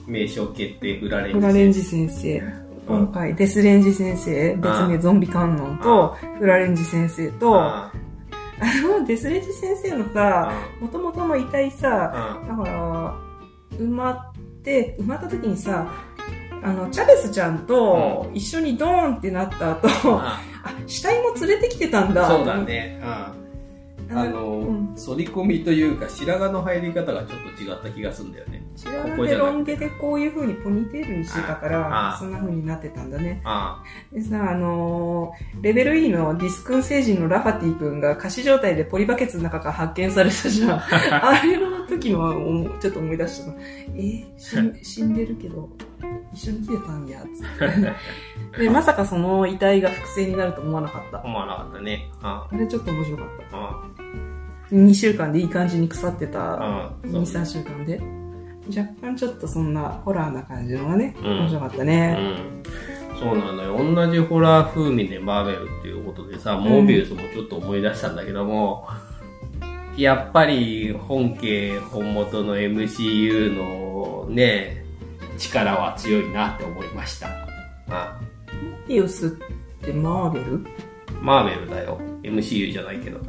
[0.07, 0.13] うん。
[0.13, 1.37] 名称決定フラレう。
[1.39, 1.41] ンジ先生。
[1.41, 2.43] フラレンジ先生。
[2.87, 7.91] 今回、デスレンジ先生、別名ゾンビ観音と、フラレンジ先生と、あ
[8.61, 13.15] あの、デスレンジ先生のさ、もともとの遺体さ、あだから、
[13.79, 15.91] 埋まって、埋まった時にさ、
[16.63, 19.89] あの、チャベスちゃんと一緒にドーンってなった後、
[20.19, 22.29] ああ、死体も連れてきてたんだ。
[22.29, 22.57] そうだ。
[22.59, 23.01] ね。
[23.03, 23.41] うん。
[24.13, 28.63] あの、うん反り込みというか、白髪の入り方がちょっと違った気がするんだよね。
[28.77, 33.41] 白髪でロン毛でこういう風にポニーテールにしてたかあらあ、そんな風になってたんだね。
[33.45, 33.83] あ
[34.13, 40.81] でさ、あのーレベル E のディスクン星人のラファティ君が仮死状態でポリバケツの中から発見されたじゃん。
[41.25, 43.59] あれの時の思ちょっと思い出したの。
[43.97, 45.69] え死ん死んでるけど、
[46.33, 48.63] 一緒に来てたんや、つって。
[48.65, 51.23] で、まさかその遺体が複製になると思わなかったあ、。
[51.25, 52.11] 思わなかったね。
[52.23, 53.81] ああれちょっと面白かっあ、
[54.71, 54.75] た。
[54.77, 58.01] 2週間でいい感じに腐ってた、ああ、2、3週間で。
[58.69, 62.13] 若干ちょっとそんなホラーな感じのがね、うん面白かったうね。
[62.13, 62.63] ん。
[63.19, 63.95] そうなのよ。
[63.95, 68.87] 同じホラー風味でマーベルっていうことでさ、モービウスもちょっと思い出したんだけども、
[69.97, 74.85] やっぱり本家本元の MCU のね、
[75.41, 77.29] 力は強いなって思いました。
[77.89, 78.21] あ
[78.87, 79.31] ピウスっ
[79.85, 80.67] てマーベル
[81.23, 82.01] マーベルだよ。
[82.23, 83.21] MCU じゃないけど。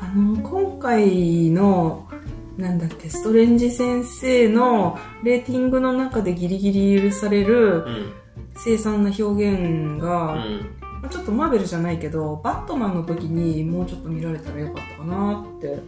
[0.00, 2.08] あの、今回の、
[2.56, 8.12] なんだっけ、ストレンジ先生のレーティングの中でギリギリ許されるうん。
[8.56, 10.66] 凄惨な表現うが、ん。
[11.02, 15.78] まあちょっとマーベルじゃないけど、バットマンの時にもうちょっと見られたらよかったかなって。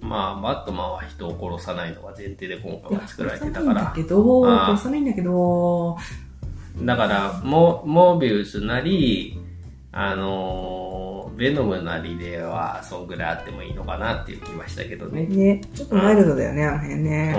[0.00, 4.64] まあ、バットマンは人を殺さないのが前提で今回は作られて殺さないんだたから。
[4.66, 5.96] 殺さないんだけど、
[6.82, 9.40] だから、モモービウスなり、
[9.92, 15.24] あのーベノムなりでは、そんぐらいあってもいいのかなっていう気はしたけどね。
[15.26, 17.34] ね、ちょっとマイルドだよね、あの辺ね。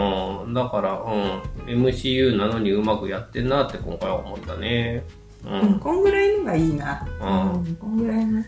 [0.45, 5.03] うん、だから、うん、MCU なのにうまくやってんなって今回は思ったね。
[5.45, 5.79] ううん、ん。
[5.79, 7.05] こんぐらいのがいいな。
[7.21, 8.39] うんうん、こんぐらいの。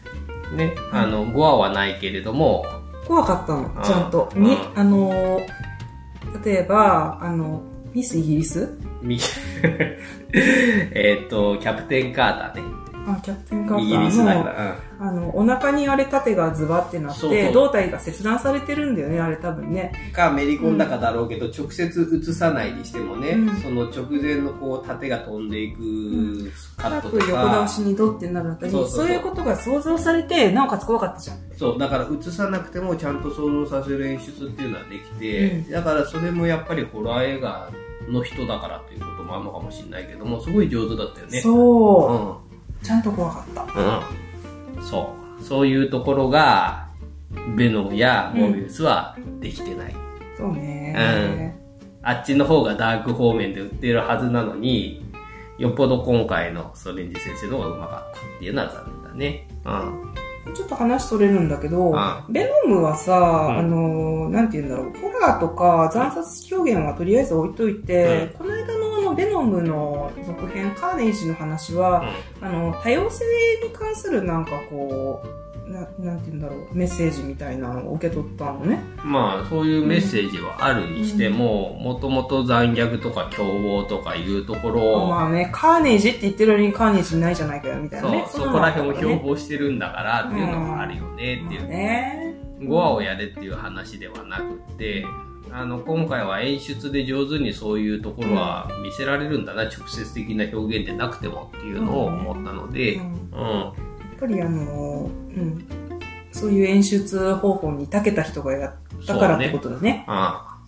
[0.55, 2.65] ね、あの、5話はないけれども、
[3.11, 4.31] 怖かったの、ちゃんと。
[4.33, 7.61] うんに、あのー、例えば、あの、
[7.93, 8.69] ミスイギリス？
[9.01, 9.19] み
[10.31, 12.80] えっと、キャプテン・カーターね。
[13.07, 14.91] あ、キャプテンカーターの。
[14.99, 19.91] あの、お腹にあれ盾がズバってなって、胴体が切断されてるんだよね、あれ多分ね。
[20.07, 31.37] うん、か、めり込んだかだろうけど、直接映さないにしてもね、うんその直前のこう、縦が飛んでいくカットと深く横倒か、しにドってなるあたりそういうことが想像されて、なおかつ怖かったじゃん。
[31.57, 37.69] そう、だから映さなくてもちゃんと想像させる演出っていうのはできて、うだからそれもやっぱりホラー映画
[38.07, 41.41] の人だからっていうこともあるのかもしれないけども、すごい上手だったよね。
[41.41, 42.50] そう、う
[42.83, 43.63] ちゃんと怖かった。
[43.63, 43.67] ん。
[44.77, 44.83] うん。
[44.83, 45.43] そう。
[45.43, 46.87] そういうところが、
[47.55, 49.95] ベノムやモビウスはできてない。
[50.37, 50.95] そうね。
[50.97, 51.61] うん。
[52.03, 55.05] あっちの方がダーク方面で売ってるはずなのに、
[55.57, 59.47] よっぽど今回のストレンジ先生の方がうまかったっていうのは残念だね。
[59.65, 60.53] うん。
[60.53, 61.93] ちょっと話それるんだけど、
[62.29, 68.80] ベノムはさ、うん、あの、なんて言うんだろう、ホラーとか残殺表現はとりあえず置いといて、うん、この間のあ
[69.11, 72.05] の、ベノムの続編、カーネージの話は、
[72.41, 73.25] うん、あの、多様性
[73.63, 75.41] に関するなんかこう、
[75.71, 78.79] ななんて言うんだろうメッセージみたいなのを受け取ったのね。
[79.03, 88.25] まあそういうメッセージはあるにしてももともと残虐とか凶暴とかいうところをまあねカーネージって言ってるのにカーネージないじゃないかよみたいなね。
[88.29, 91.69] そうそこら辺を標榜してるんだからっていうのもあるよねっていう、うん。
[91.69, 95.05] ね、5話をやれっていう話ではなくて
[95.53, 103.91] あの今回は演出で上手にそういうところは見せられるんだな、直接的な表現でなくてもっていうのを思ったので、うん、うん。
[104.21, 105.67] ぱりあの、うん、
[106.31, 109.81] そういう演出方法に長けた人がやったからってことだね。
[109.81, 110.05] ね。
[110.07, 110.61] ああ。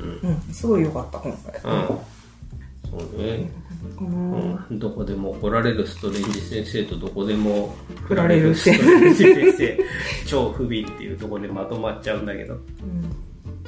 [0.00, 1.60] うん、うん、すごい良かった、今回。
[1.64, 1.88] うん。
[2.90, 3.50] そうね。
[3.98, 4.04] う
[4.74, 7.74] ん、どこでも怒られるストレンジ先生とどこでも
[8.06, 9.78] 振られるストレンジ先生
[10.24, 12.60] 超不憫っていうところでまとまっちゃうんだけど、うん、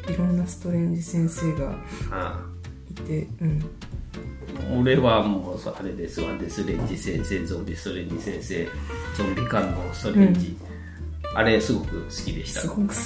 [0.09, 1.75] いろんなストレンジ先生が
[2.91, 8.69] いて、うん、俺はもうあれですわデスレンジ先生ゾンビストレンジ先生
[9.17, 10.57] ゾンビ感のストレンジ、
[11.31, 12.61] うん、あれすごく好きでした。
[12.61, 12.97] すごく好き、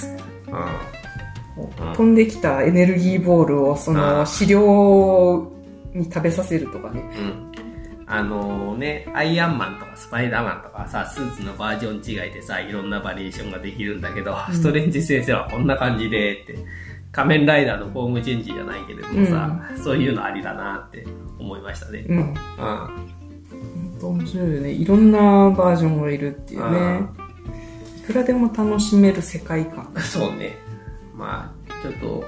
[1.87, 5.51] うん、飛んできたエネルギーボールをその飼料
[5.93, 7.51] に食べさせるとかね、うん。
[8.11, 16.55] あのね、アイアンマンとかスパイダーマンとかさ、スーツのバージョン違いでさ、いろんなバリエーションができるんだけど、うん、ストレンジ先生はこんな感じでって、
[17.11, 21.07] 仮面ライダーのフォームチェンジじゃないけれどもさ、うん、そういうのありだなって
[21.39, 22.05] 思いましたね。
[22.07, 22.17] うん。
[22.17, 24.17] うん。
[24.19, 24.71] 面白いよね。
[24.71, 25.19] いろんな
[25.51, 27.01] バージョンがいるっていうね。
[27.97, 29.91] いくらでも楽しめる世界観。
[29.97, 30.57] そうね。
[31.15, 32.23] まあ、ちょっと、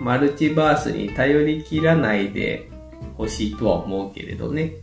[0.00, 2.70] マルチバースに頼りきらないで
[3.16, 4.74] ほしいとは思うけれどね。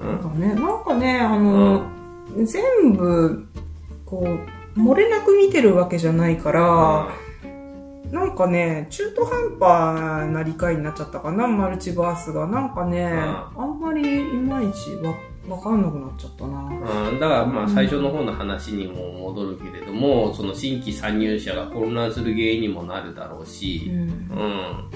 [0.00, 1.84] うん、なんかね、なんかね、あの、
[2.36, 3.46] うん、全部、
[4.04, 4.26] こ
[4.76, 7.08] う、漏れなく見てるわけじゃないから、
[8.12, 12.46] なんかね、中途半端な理解になっちゃったかな、マルチバースが。
[12.46, 15.14] なんかね、あんまりいまいちわ
[15.48, 16.58] わかんなくなっちゃったな。
[17.08, 24.90] うん、だからまあ最初の方の話にも戻るけれども、うん、その新規参入者が混乱する原因にもなるだろうし、うん、うん、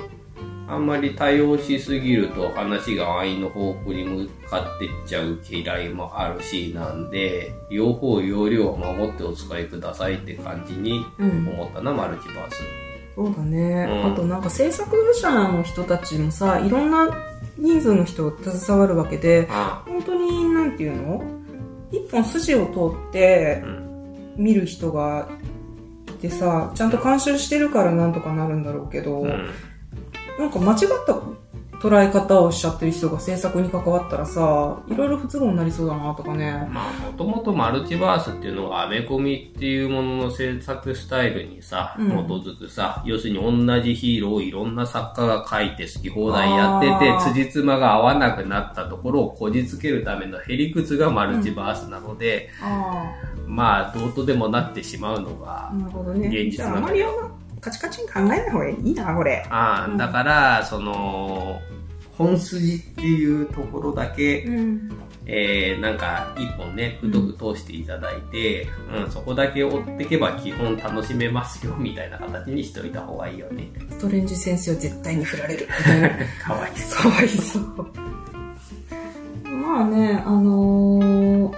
[0.69, 12.86] あんまり対応しすぎると話が安易の方向に向かっていっちゃう嫌いもあるしなんで、両方容量を守ってお使いくださいって感じに思ったな、マルチバース。
[13.17, 17.09] そうだね、うん、あとなんか制作者の人たちもさいろんな
[17.57, 19.49] 人数の人携わるわけで、
[19.87, 21.25] 本当になんていうの？
[21.91, 23.64] 一本筋を通って
[24.37, 25.31] 見る人が
[26.09, 29.29] いてさちゃんと監修してるからなんとかなるんだろうけど、うん、
[30.39, 31.14] なんか間違った
[31.81, 36.68] 捉え方をしちゃってる人が制作に関わったらさ、いろいろ不都合になりそうだなとかね。
[36.70, 52.51] まあ、もともとマルチバースっていうのがアメコミっていうものの制作スタイルにさ、基づくさ、要するに同じヒーローをいろんな作家が書いて好き放題やってて、辻褄が合わなくなったところをこじつけるためのへりくつがマルチバースなので、
[53.47, 55.72] うん、まあ、どうとでもなってしまうのが、
[56.16, 57.45] 現実なんだけど。
[57.67, 59.45] カチカチに考えない方がいいな、これ。
[59.51, 61.61] ああ、だから、その、
[62.12, 64.91] 本筋っていうところだけ、うん、
[65.27, 73.69] えー、なんか一本ね、太く通していただいて、うん、うん、そこだけ追っていけば基本楽しめますよ、みたいな形にしといた方がいいよね。
[73.91, 75.67] ストレンジ先生は絶対に振られる。
[76.41, 77.03] かわいそう。
[77.03, 77.64] かわいそう。
[79.51, 81.53] まあね、あのー、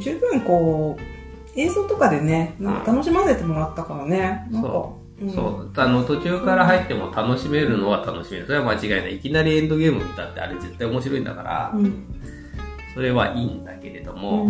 [0.00, 1.16] 十分こう、
[1.56, 4.95] 映像とかでね、なんか楽しませてもらったからね、なんか、
[5.34, 5.70] そう。
[5.76, 8.46] あの、途中から入っても楽しめるのは楽しめる。
[8.46, 9.16] それは間違いない。
[9.16, 12.04] いきなりエンドゲーム見たってあれ絶対面白いんだから、うん、
[12.92, 14.44] それはいいんだけれども、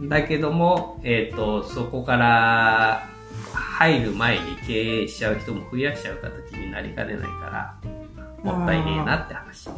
[0.00, 3.08] うん、だけども、えっ、ー、と、そこから
[3.52, 7.90] 入る前に経営しちゃう人も増やしちゃう形になりかねないから、
[8.42, 9.68] もったいねえなって話。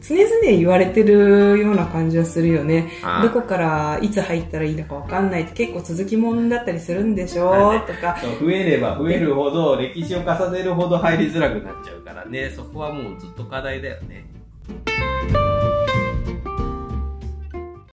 [0.00, 2.88] 常々言われてるような感じはするよね。
[3.22, 8.16] どこからいつ入ったらいいのかわかんないって結構続きもんだったりするんでしょ、ね、とか。
[8.40, 14.26] 増えれば増えるほど、歴史を重ねるほど入りづらくなっちゃうからね、そこはもうずっと課題だよね。